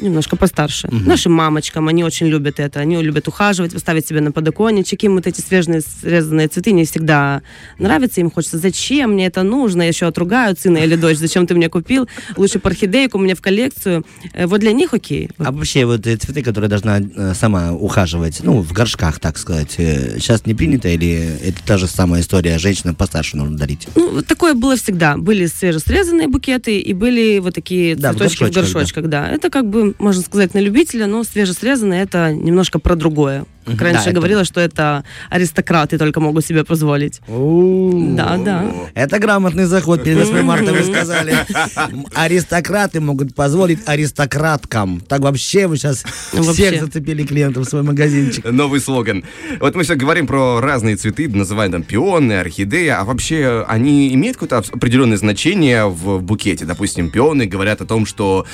немножко 0.00 0.36
постарше. 0.36 0.88
Нашим 0.90 1.32
мамочкам, 1.32 1.88
они 1.88 2.04
очень 2.04 2.26
любят 2.26 2.60
это. 2.60 2.80
Они 2.80 3.00
любят 3.02 3.28
ухаживать, 3.28 3.78
ставить 3.78 4.06
себе 4.06 4.20
на 4.20 4.32
подоконничек. 4.32 5.02
Им 5.04 5.14
вот 5.16 5.26
эти 5.26 5.40
свежие 5.40 5.80
срезанные 5.80 6.48
цветы 6.48 6.72
не 6.72 6.84
всегда 6.84 7.42
нравятся. 7.78 8.20
Им 8.20 8.30
хочется, 8.30 8.58
зачем 8.58 9.12
мне 9.12 9.26
это 9.26 9.42
нужно? 9.42 9.82
Еще 9.82 10.06
отругают 10.06 10.58
сына 10.60 10.78
или 10.78 10.96
дочь, 10.96 11.18
зачем 11.18 11.46
ты 11.46 11.54
мне 11.54 11.68
купил? 11.68 12.08
Лучше 12.36 12.60
орхидейку 12.62 13.18
мне 13.18 13.34
в 13.34 13.40
коллекцию. 13.40 14.04
Э, 14.32 14.46
Вот 14.46 14.60
для 14.60 14.72
них 14.72 14.94
окей. 14.94 15.28
А 15.38 15.50
вообще 15.52 15.84
вот 15.84 16.06
э, 16.06 16.16
цветы, 16.16 16.42
которые 16.42 16.68
должна 16.70 17.00
э, 17.00 17.34
сама 17.34 17.72
ухаживать, 17.72 18.40
ну, 18.42 18.60
в 18.62 18.72
горшках, 18.72 19.18
так 19.20 19.38
сказать, 19.38 19.74
э, 19.78 20.18
сейчас 20.18 20.46
не 20.46 20.54
принято 20.54 20.88
или 20.88 21.38
это 21.44 21.58
та 21.66 21.78
же 21.78 21.86
самая 21.86 22.22
история, 22.22 22.58
женщинам 22.58 22.94
постарше 22.94 23.36
нужно 23.36 23.56
дарить? 23.56 23.88
Ну, 23.96 24.22
такое 24.22 24.54
было 24.54 24.76
всегда. 24.76 25.16
Были 25.16 25.46
свежесрезанные 25.46 26.28
букеты 26.28 26.78
и 26.78 26.92
были 26.94 27.38
вот 27.40 27.54
такие 27.54 27.96
Да, 27.96 28.12
в 28.12 28.16
цветочки 28.16 28.36
в 28.36 28.40
горшочках, 28.46 28.72
горшочках, 28.72 29.06
да. 29.08 29.28
Это 29.28 29.50
как 29.50 29.68
бы, 29.68 29.89
можно 29.98 30.22
сказать, 30.22 30.54
на 30.54 30.58
любителя, 30.58 31.06
но 31.06 31.24
свежесрезанные 31.24 32.02
это 32.02 32.32
немножко 32.32 32.78
про 32.78 32.96
другое. 32.96 33.46
Как 33.72 33.82
раньше 33.82 34.04
Да, 34.04 34.10
это- 34.10 34.12
говорила, 34.12 34.44
что 34.44 34.60
это 34.60 35.04
аристократы 35.30 35.98
только 35.98 36.20
могут 36.20 36.44
себе 36.44 36.64
позволить. 36.64 37.20
Да, 37.26 38.36
да. 38.36 38.70
Это 38.94 39.18
грамотный 39.18 39.64
заход, 39.64 40.04
перед 40.04 40.18
8 40.18 40.42
марта 40.42 40.72
вы 40.72 40.82
сказали. 40.84 41.34
Аристократы 42.14 43.00
могут 43.00 43.34
позволить 43.34 43.80
аристократкам. 43.86 45.00
Так 45.00 45.20
вообще 45.20 45.66
вы 45.66 45.76
сейчас 45.76 46.04
Вообще. 46.32 46.52
всех 46.52 46.80
зацепили 46.84 47.24
клиентов 47.24 47.66
в 47.66 47.70
свой 47.70 47.82
магазинчик. 47.82 48.44
Новый 48.44 48.80
слоган. 48.80 49.24
Вот 49.60 49.74
мы 49.74 49.84
все 49.84 49.94
говорим 49.94 50.26
про 50.26 50.60
разные 50.60 50.96
цветы, 50.96 51.28
называем 51.28 51.72
там 51.72 51.82
пионы, 51.82 52.34
орхидеи, 52.34 52.88
а 52.88 53.04
вообще 53.04 53.64
они 53.68 54.12
имеют 54.14 54.36
какое-то 54.36 54.58
определенное 54.74 55.16
значение 55.16 55.86
в 55.88 56.10
в 56.10 56.22
букете? 56.22 56.64
Допустим, 56.64 57.10
пионы 57.10 57.46
говорят 57.46 57.80
о 57.80 57.86
том, 57.86 58.04
что 58.06 58.44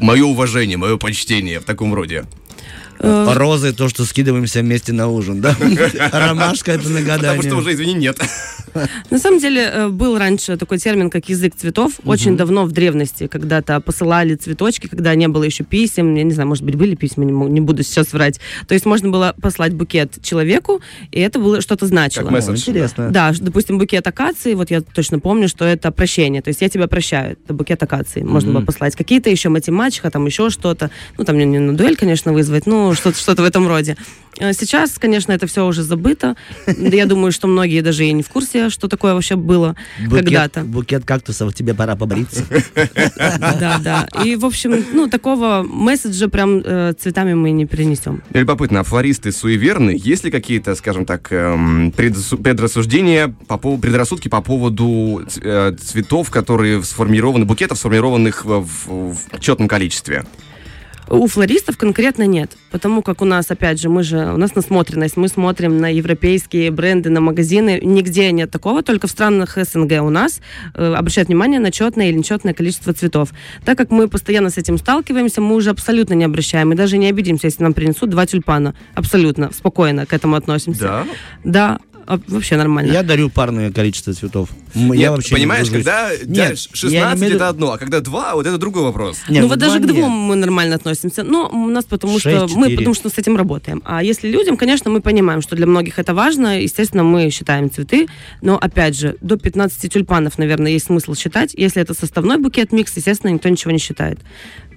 мое 0.00 0.24
уважение, 0.24 0.76
мое 0.76 0.96
почтение 0.96 1.60
в 1.60 1.64
таком 1.64 1.92
роде. 1.94 2.24
Э, 3.06 3.32
Розы, 3.34 3.72
то, 3.72 3.88
что 3.88 4.04
скидываемся 4.04 4.60
вместе 4.60 4.92
на 4.92 5.08
ужин, 5.08 5.40
да? 5.40 5.56
Ромашка 6.12 6.72
это 6.72 6.82
Потому 6.82 6.82
что 6.82 6.90
нагадание. 6.90 7.54
уже, 7.54 7.72
извини, 7.72 7.94
нет. 7.94 8.18
На 9.10 9.18
самом 9.18 9.38
деле 9.38 9.62
э, 9.62 9.88
был 9.88 10.18
раньше 10.18 10.56
такой 10.56 10.78
термин, 10.78 11.10
как 11.10 11.28
язык 11.28 11.54
цветов, 11.56 11.94
очень 12.04 12.36
давно 12.36 12.64
в 12.64 12.72
древности, 12.72 13.26
когда-то 13.26 13.80
посылали 13.80 14.34
цветочки, 14.34 14.86
когда 14.86 15.14
не 15.14 15.28
было 15.28 15.44
еще 15.44 15.64
писем, 15.64 16.14
я 16.14 16.24
не 16.24 16.32
знаю, 16.32 16.48
может 16.48 16.64
быть, 16.64 16.74
были 16.74 16.94
письма, 16.94 17.24
не, 17.24 17.60
буду 17.60 17.82
сейчас 17.82 18.12
врать. 18.12 18.40
То 18.66 18.74
есть 18.74 18.86
можно 18.86 19.08
было 19.08 19.34
послать 19.40 19.72
букет 19.74 20.22
человеку, 20.22 20.80
и 21.10 21.20
это 21.20 21.38
было 21.38 21.60
что-то 21.60 21.86
значило. 21.86 22.24
Как 22.24 22.32
месседж. 22.32 22.64
О, 22.66 22.70
Интересно. 22.70 23.10
Да, 23.10 23.32
допустим, 23.38 23.78
букет 23.78 24.06
акации, 24.06 24.54
вот 24.54 24.70
я 24.70 24.80
точно 24.80 25.20
помню, 25.20 25.48
что 25.48 25.64
это 25.64 25.90
прощение, 25.90 26.42
то 26.42 26.48
есть 26.48 26.60
я 26.60 26.68
тебя 26.68 26.86
прощаю, 26.86 27.36
это 27.44 27.54
букет 27.54 27.82
акации, 27.82 28.22
можно 28.22 28.52
было 28.52 28.64
послать. 28.64 28.96
Какие-то 28.96 29.30
еще 29.30 29.48
математика, 29.48 30.10
там 30.10 30.26
еще 30.26 30.50
что-то, 30.50 30.90
ну, 31.18 31.24
там 31.24 31.38
не, 31.38 31.44
не 31.44 31.58
на 31.58 31.76
дуэль, 31.76 31.96
конечно, 31.96 32.32
вызвать, 32.32 32.66
ну, 32.66 32.94
что-то 32.96 33.18
что 33.18 33.34
в 33.34 33.44
этом 33.44 33.68
роде. 33.68 33.96
Э, 34.38 34.52
Сейчас, 34.52 34.98
конечно, 34.98 35.32
это 35.32 35.46
все 35.46 35.66
уже 35.66 35.82
забыто. 35.82 36.36
Я 36.66 37.06
думаю, 37.06 37.32
что 37.32 37.46
многие 37.46 37.80
даже 37.80 38.04
и 38.04 38.12
не 38.12 38.22
в 38.22 38.28
курсе, 38.28 38.70
что 38.70 38.88
такое 38.88 39.14
вообще 39.14 39.36
было 39.36 39.76
когда-то. 40.10 40.60
букет 40.62 41.04
кактусов, 41.04 41.54
тебе 41.54 41.74
пора 41.74 41.96
побриться. 41.96 42.44
Да, 43.60 43.78
да. 43.82 44.06
И, 44.24 44.36
в 44.36 44.44
общем, 44.44 44.84
ну, 44.92 45.08
такого 45.08 45.64
месседжа 45.66 46.28
прям 46.28 46.62
э, 46.64 46.94
цветами 46.98 47.34
мы 47.34 47.50
не 47.50 47.66
перенесем. 47.66 48.22
Любопытно, 48.32 48.80
а 48.80 48.82
флористы 48.84 49.32
суеверны? 49.32 49.96
Есть 49.98 50.24
ли 50.24 50.30
какие-то, 50.30 50.74
скажем 50.74 51.06
так, 51.06 51.28
эм, 51.32 51.92
предрассуждения, 51.92 53.34
по 53.46 53.56
поводу, 53.58 53.82
предрассудки 53.82 54.28
по 54.28 54.40
поводу 54.42 55.24
э, 55.40 55.72
цветов, 55.80 56.30
которые 56.30 56.82
сформированы, 56.82 57.44
букетов, 57.44 57.78
сформированных 57.78 58.44
в 58.44 59.16
четном 59.40 59.68
количестве? 59.68 60.24
У 61.08 61.26
флористов 61.28 61.76
конкретно 61.76 62.26
нет, 62.26 62.56
потому 62.72 63.00
как 63.00 63.22
у 63.22 63.24
нас, 63.24 63.50
опять 63.50 63.80
же, 63.80 63.88
мы 63.88 64.02
же, 64.02 64.32
у 64.32 64.36
нас 64.36 64.56
насмотренность, 64.56 65.16
мы 65.16 65.28
смотрим 65.28 65.78
на 65.78 65.92
европейские 65.92 66.72
бренды, 66.72 67.10
на 67.10 67.20
магазины, 67.20 67.80
нигде 67.82 68.32
нет 68.32 68.50
такого, 68.50 68.82
только 68.82 69.06
в 69.06 69.10
странах 69.10 69.56
СНГ 69.56 70.02
у 70.02 70.10
нас 70.10 70.40
э, 70.74 70.94
обращают 70.94 71.28
внимание 71.28 71.60
на 71.60 71.70
четное 71.70 72.08
или 72.08 72.18
нечетное 72.18 72.54
количество 72.54 72.92
цветов. 72.92 73.30
Так 73.64 73.78
как 73.78 73.90
мы 73.92 74.08
постоянно 74.08 74.50
с 74.50 74.58
этим 74.58 74.78
сталкиваемся, 74.78 75.40
мы 75.40 75.54
уже 75.54 75.70
абсолютно 75.70 76.14
не 76.14 76.24
обращаем, 76.24 76.72
и 76.72 76.76
даже 76.76 76.98
не 76.98 77.08
обидимся, 77.08 77.46
если 77.46 77.62
нам 77.62 77.72
принесут 77.72 78.10
два 78.10 78.26
тюльпана. 78.26 78.74
Абсолютно, 78.94 79.52
спокойно 79.52 80.06
к 80.06 80.12
этому 80.12 80.34
относимся. 80.34 81.04
Да, 81.44 81.78
а, 82.06 82.18
вообще 82.28 82.56
нормально. 82.56 82.92
Я 82.92 83.02
дарю 83.02 83.30
парное 83.30 83.70
количество 83.72 84.12
цветов. 84.12 84.48
М, 84.74 84.88
Нет, 84.92 85.00
Я 85.00 85.10
вообще 85.12 85.34
не 85.34 85.40
понимаешь, 85.40 85.68
гружусь. 85.68 85.84
когда 85.84 86.10
Нет, 86.10 86.26
даришь 86.28 86.66
я 86.66 86.70
не 86.70 86.76
16 86.76 87.18
имею 87.20 87.34
это 87.36 87.48
одно, 87.48 87.72
а 87.72 87.78
когда 87.78 88.00
два, 88.00 88.34
вот 88.34 88.46
это 88.46 88.58
другой 88.58 88.82
вопрос. 88.82 89.18
Не, 89.28 89.40
ну 89.40 89.48
вот 89.48 89.58
даже 89.58 89.78
к 89.80 89.86
двум 89.86 90.12
нет. 90.12 90.28
мы 90.28 90.36
нормально 90.36 90.76
относимся. 90.76 91.22
Но 91.22 91.48
у 91.52 91.68
нас 91.68 91.84
потому 91.84 92.18
Шесть, 92.18 92.36
что 92.48 92.56
мы 92.58 92.64
четыре. 92.66 92.78
потому 92.78 92.94
что 92.94 93.10
с 93.10 93.18
этим 93.18 93.36
работаем. 93.36 93.82
А 93.84 94.02
если 94.02 94.28
людям, 94.28 94.56
конечно, 94.56 94.90
мы 94.90 95.00
понимаем, 95.00 95.42
что 95.42 95.56
для 95.56 95.66
многих 95.66 95.98
это 95.98 96.14
важно. 96.14 96.60
Естественно, 96.62 97.02
мы 97.02 97.30
считаем 97.30 97.70
цветы. 97.70 98.06
Но 98.42 98.56
опять 98.58 98.96
же, 98.98 99.16
до 99.20 99.36
15 99.36 99.92
тюльпанов, 99.92 100.38
наверное, 100.38 100.72
есть 100.72 100.86
смысл 100.86 101.14
считать. 101.14 101.54
Если 101.54 101.80
это 101.82 101.94
составной 101.94 102.38
букет 102.38 102.72
микс, 102.72 102.96
естественно, 102.96 103.30
никто 103.32 103.48
ничего 103.48 103.70
не 103.72 103.78
считает. 103.78 104.18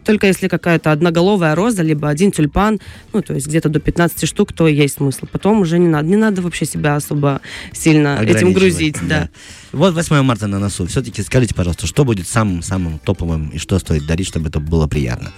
Только 0.06 0.28
если 0.28 0.48
какая-то 0.48 0.92
одноголовая 0.92 1.56
роза, 1.56 1.84
либо 1.84 2.10
один 2.10 2.32
тюльпан, 2.32 2.80
ну, 3.14 3.22
то 3.22 3.34
есть 3.34 3.48
где-то 3.48 3.70
до 3.70 3.80
15 3.80 4.28
штук, 4.28 4.54
то 4.54 4.68
есть 4.68 4.96
смысл. 4.96 5.26
Потом 5.32 5.62
уже 5.62 5.80
не 5.80 5.88
надо. 5.88 6.08
Не 6.08 6.16
надо 6.16 6.42
вообще 6.42 6.66
себя 6.66 6.96
особо 6.96 7.42
сильно 7.74 8.20
этим 8.22 8.54
грузить. 8.54 8.98
Да. 9.08 9.30
Вот 9.72 9.94
8 9.94 10.22
марта 10.22 10.48
на 10.48 10.60
носу. 10.60 10.88
Все-таки 10.88 11.22
скажите, 11.22 11.54
пожалуйста, 11.54 11.88
что 11.88 12.06
будет 12.06 12.28
самым-самым 12.28 13.00
топовым 13.00 13.50
и 13.50 13.58
что 13.58 13.78
стоит 13.80 14.06
дарить, 14.06 14.28
чтобы 14.28 14.50
это 14.50 14.60
было 14.60 14.88
приятно? 14.88 15.32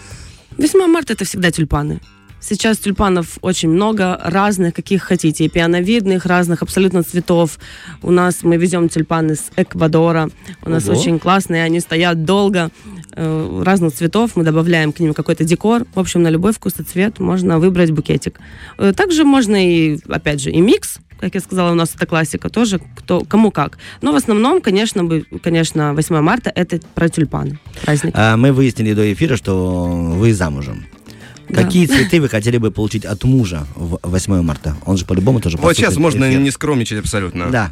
8 0.58 0.88
марта 0.88 1.14
это 1.14 1.26
всегда 1.26 1.52
тюльпаны. 1.52 2.00
Сейчас 2.44 2.80
тюльпанов 2.80 3.38
очень 3.42 3.70
много, 3.70 4.20
разных, 4.24 4.74
каких 4.74 5.04
хотите, 5.04 5.46
и 5.46 5.50
пиановидных, 5.50 6.26
разных 6.26 6.64
абсолютно 6.64 7.04
цветов. 7.04 7.60
У 8.02 8.10
нас 8.10 8.40
мы 8.42 8.58
везем 8.58 8.90
тюльпаны 8.90 9.36
с 9.36 9.52
Эквадора. 9.56 10.30
У 10.64 10.70
нас 10.70 10.90
Ого. 10.90 11.00
очень 11.00 11.20
классные, 11.20 11.64
они 11.64 11.80
стоят 11.80 12.26
долго, 12.26 12.72
разных 13.16 13.94
цветов. 13.94 14.32
Мы 14.36 14.44
добавляем 14.44 14.92
к 14.94 15.00
ним 15.00 15.14
какой-то 15.14 15.44
декор. 15.44 15.86
В 15.96 16.00
общем, 16.00 16.22
на 16.24 16.30
любой 16.30 16.54
вкус 16.54 16.74
и 16.80 16.84
цвет 16.84 17.20
можно 17.20 17.60
выбрать 17.60 17.92
букетик. 17.92 18.40
Э, 18.78 18.94
Также 18.96 19.24
можно 19.24 19.56
и, 19.56 20.00
опять 20.10 20.42
же, 20.42 20.52
и 20.52 20.62
микс. 20.62 20.98
Как 21.20 21.36
я 21.36 21.40
сказала, 21.42 21.72
у 21.72 21.76
нас 21.76 21.94
это 21.96 22.08
классика 22.08 22.50
тоже, 22.50 22.80
кто, 22.96 23.24
кому 23.24 23.52
как. 23.52 23.78
Но 24.02 24.12
в 24.12 24.16
основном, 24.16 24.60
конечно, 24.60 25.04
бы, 25.04 25.24
конечно, 25.44 25.94
8 25.94 26.20
марта 26.22 26.52
это 26.56 26.80
про 26.96 27.10
тюльпаны. 27.10 27.60
Праздник. 27.86 28.14
А, 28.16 28.38
Мы 28.38 28.52
выяснили 28.52 28.94
до 28.94 29.14
эфира, 29.14 29.36
что 29.38 29.86
вы 29.88 30.34
замужем. 30.34 30.86
Да. 31.48 31.64
Какие 31.64 31.86
цветы 31.86 32.22
вы 32.22 32.30
хотели 32.30 32.58
бы 32.58 32.72
получить 32.72 33.06
от 33.06 33.24
мужа 33.24 33.68
в 33.76 34.00
8 34.04 34.42
марта? 34.42 34.76
Он 34.86 34.98
же 34.98 35.06
по-любому 35.06 35.42
тоже 35.42 35.58
Вот 35.58 35.76
сейчас 35.76 35.98
можно 35.98 36.28
эфир. 36.30 36.40
не 36.40 36.50
скромничать 36.50 37.00
абсолютно. 37.00 37.52
Да. 37.52 37.72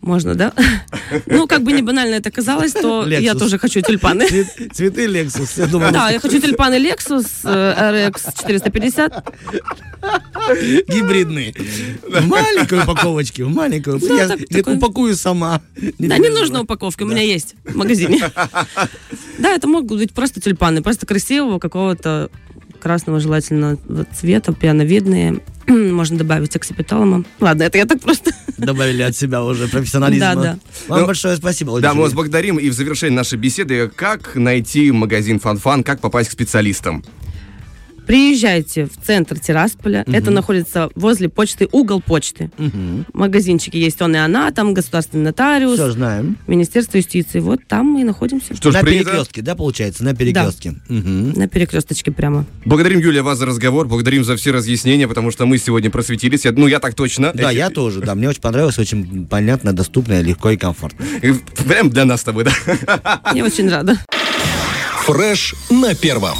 Можно, 0.00 0.34
да? 0.34 0.52
Ну, 1.26 1.46
как 1.46 1.62
бы 1.62 1.72
не 1.72 1.82
банально 1.82 2.16
это 2.16 2.30
казалось, 2.30 2.72
то 2.72 3.06
я 3.08 3.32
Lexus. 3.32 3.38
тоже 3.38 3.58
хочу 3.58 3.80
тюльпаны. 3.80 4.26
Цвет- 4.28 4.72
Цветы 4.74 5.06
Lexus. 5.06 5.48
Я 5.60 5.66
думал, 5.66 5.90
Да, 5.90 6.10
я 6.10 6.20
хочу 6.20 6.38
тюльпаны 6.40 6.74
Lexus 6.76 7.26
э, 7.44 8.08
RX 8.10 8.32
450. 8.38 9.24
гибридные. 10.88 11.54
В 12.08 12.26
маленькой 12.26 12.82
упаковочке, 12.82 13.44
в 13.44 13.48
маленькую. 13.54 13.98
Да, 14.00 14.14
Я 14.14 14.28
так- 14.28 14.48
такой. 14.48 14.76
упакую 14.76 15.16
сама. 15.16 15.60
Да, 15.98 16.18
не 16.18 16.28
нужно 16.28 16.62
упаковки, 16.62 17.02
у 17.02 17.06
меня 17.06 17.22
есть 17.22 17.54
в 17.64 17.76
магазине. 17.76 18.20
Да, 19.38 19.54
это 19.54 19.68
могут 19.68 19.98
быть 19.98 20.12
просто 20.12 20.40
тюльпаны, 20.40 20.82
просто 20.82 21.06
красивого 21.06 21.58
какого-то 21.60 22.28
красного 22.80 23.20
желательно 23.20 23.78
цвета, 24.18 24.52
пиановидные. 24.52 25.40
Можно 25.68 26.18
добавить 26.18 26.54
оксипиталома. 26.56 27.24
Ладно, 27.40 27.62
это 27.62 27.78
я 27.78 27.86
так 27.86 28.00
просто... 28.00 28.32
Добавили 28.58 29.02
от 29.02 29.16
себя 29.16 29.42
уже 29.42 29.68
профессионализма. 29.68 30.34
Да, 30.34 30.42
да. 30.42 30.58
Вам 30.88 31.00
Ну, 31.00 31.06
большое 31.06 31.36
спасибо, 31.36 31.68
Да, 31.68 31.72
Владимир. 31.72 31.94
мы 31.94 32.02
вас 32.02 32.12
благодарим. 32.12 32.56
И 32.58 32.68
в 32.68 32.72
завершении 32.74 33.16
нашей 33.16 33.38
беседы, 33.38 33.90
как 33.94 34.34
найти 34.34 34.90
магазин 34.90 35.38
Фанфан, 35.40 35.84
как 35.84 36.00
попасть 36.00 36.28
к 36.28 36.32
специалистам? 36.32 37.04
Приезжайте 38.08 38.86
в 38.86 38.96
центр 39.06 39.38
Тирасполя. 39.38 40.02
Это 40.10 40.30
находится 40.30 40.88
возле 40.94 41.28
почты, 41.28 41.68
угол 41.72 42.00
почты. 42.00 42.50
Магазинчики 43.12 43.76
есть 43.76 44.00
он 44.00 44.14
и 44.14 44.18
она, 44.18 44.50
там 44.50 44.72
государственный 44.72 45.24
нотариус, 45.24 45.74
Все 45.74 45.90
знаем. 45.90 46.38
Министерство 46.46 46.96
юстиции. 46.96 47.40
Вот 47.40 47.60
там 47.68 47.84
мы 47.86 48.00
и 48.00 48.04
находимся. 48.04 48.56
Что 48.56 48.70
ж, 48.70 48.74
на 48.76 48.80
принято. 48.80 49.10
перекрестке, 49.10 49.42
да, 49.42 49.54
получается? 49.54 50.04
На 50.04 50.14
перекрестке. 50.14 50.74
Мгм. 50.88 51.32
На 51.32 51.48
перекресточке 51.48 52.10
прямо. 52.10 52.46
Благодарим, 52.64 52.98
Юлия, 52.98 53.20
вас 53.20 53.36
за 53.38 53.44
разговор, 53.44 53.86
благодарим 53.86 54.24
за 54.24 54.36
все 54.36 54.52
разъяснения, 54.52 55.06
потому 55.06 55.30
что 55.30 55.44
мы 55.44 55.58
сегодня 55.58 55.90
просветились. 55.90 56.46
Я- 56.46 56.52
Ну, 56.52 56.66
я 56.66 56.80
так 56.80 56.94
точно. 56.94 57.32
Да, 57.34 57.50
я 57.50 57.68
тоже, 57.68 58.00
да. 58.00 58.14
Мне 58.14 58.30
очень 58.30 58.40
понравилось, 58.40 58.78
очень 58.78 59.26
понятно, 59.26 59.74
доступно, 59.74 60.22
легко 60.22 60.48
и 60.48 60.56
комфортно. 60.56 61.04
Прям 61.68 61.90
для 61.90 62.06
нас 62.06 62.22
с 62.22 62.24
тобой, 62.24 62.44
да? 62.44 63.20
Я 63.34 63.44
очень 63.44 63.68
рада. 63.68 63.98
Фреш 65.04 65.54
на 65.68 65.94
первом. 65.94 66.38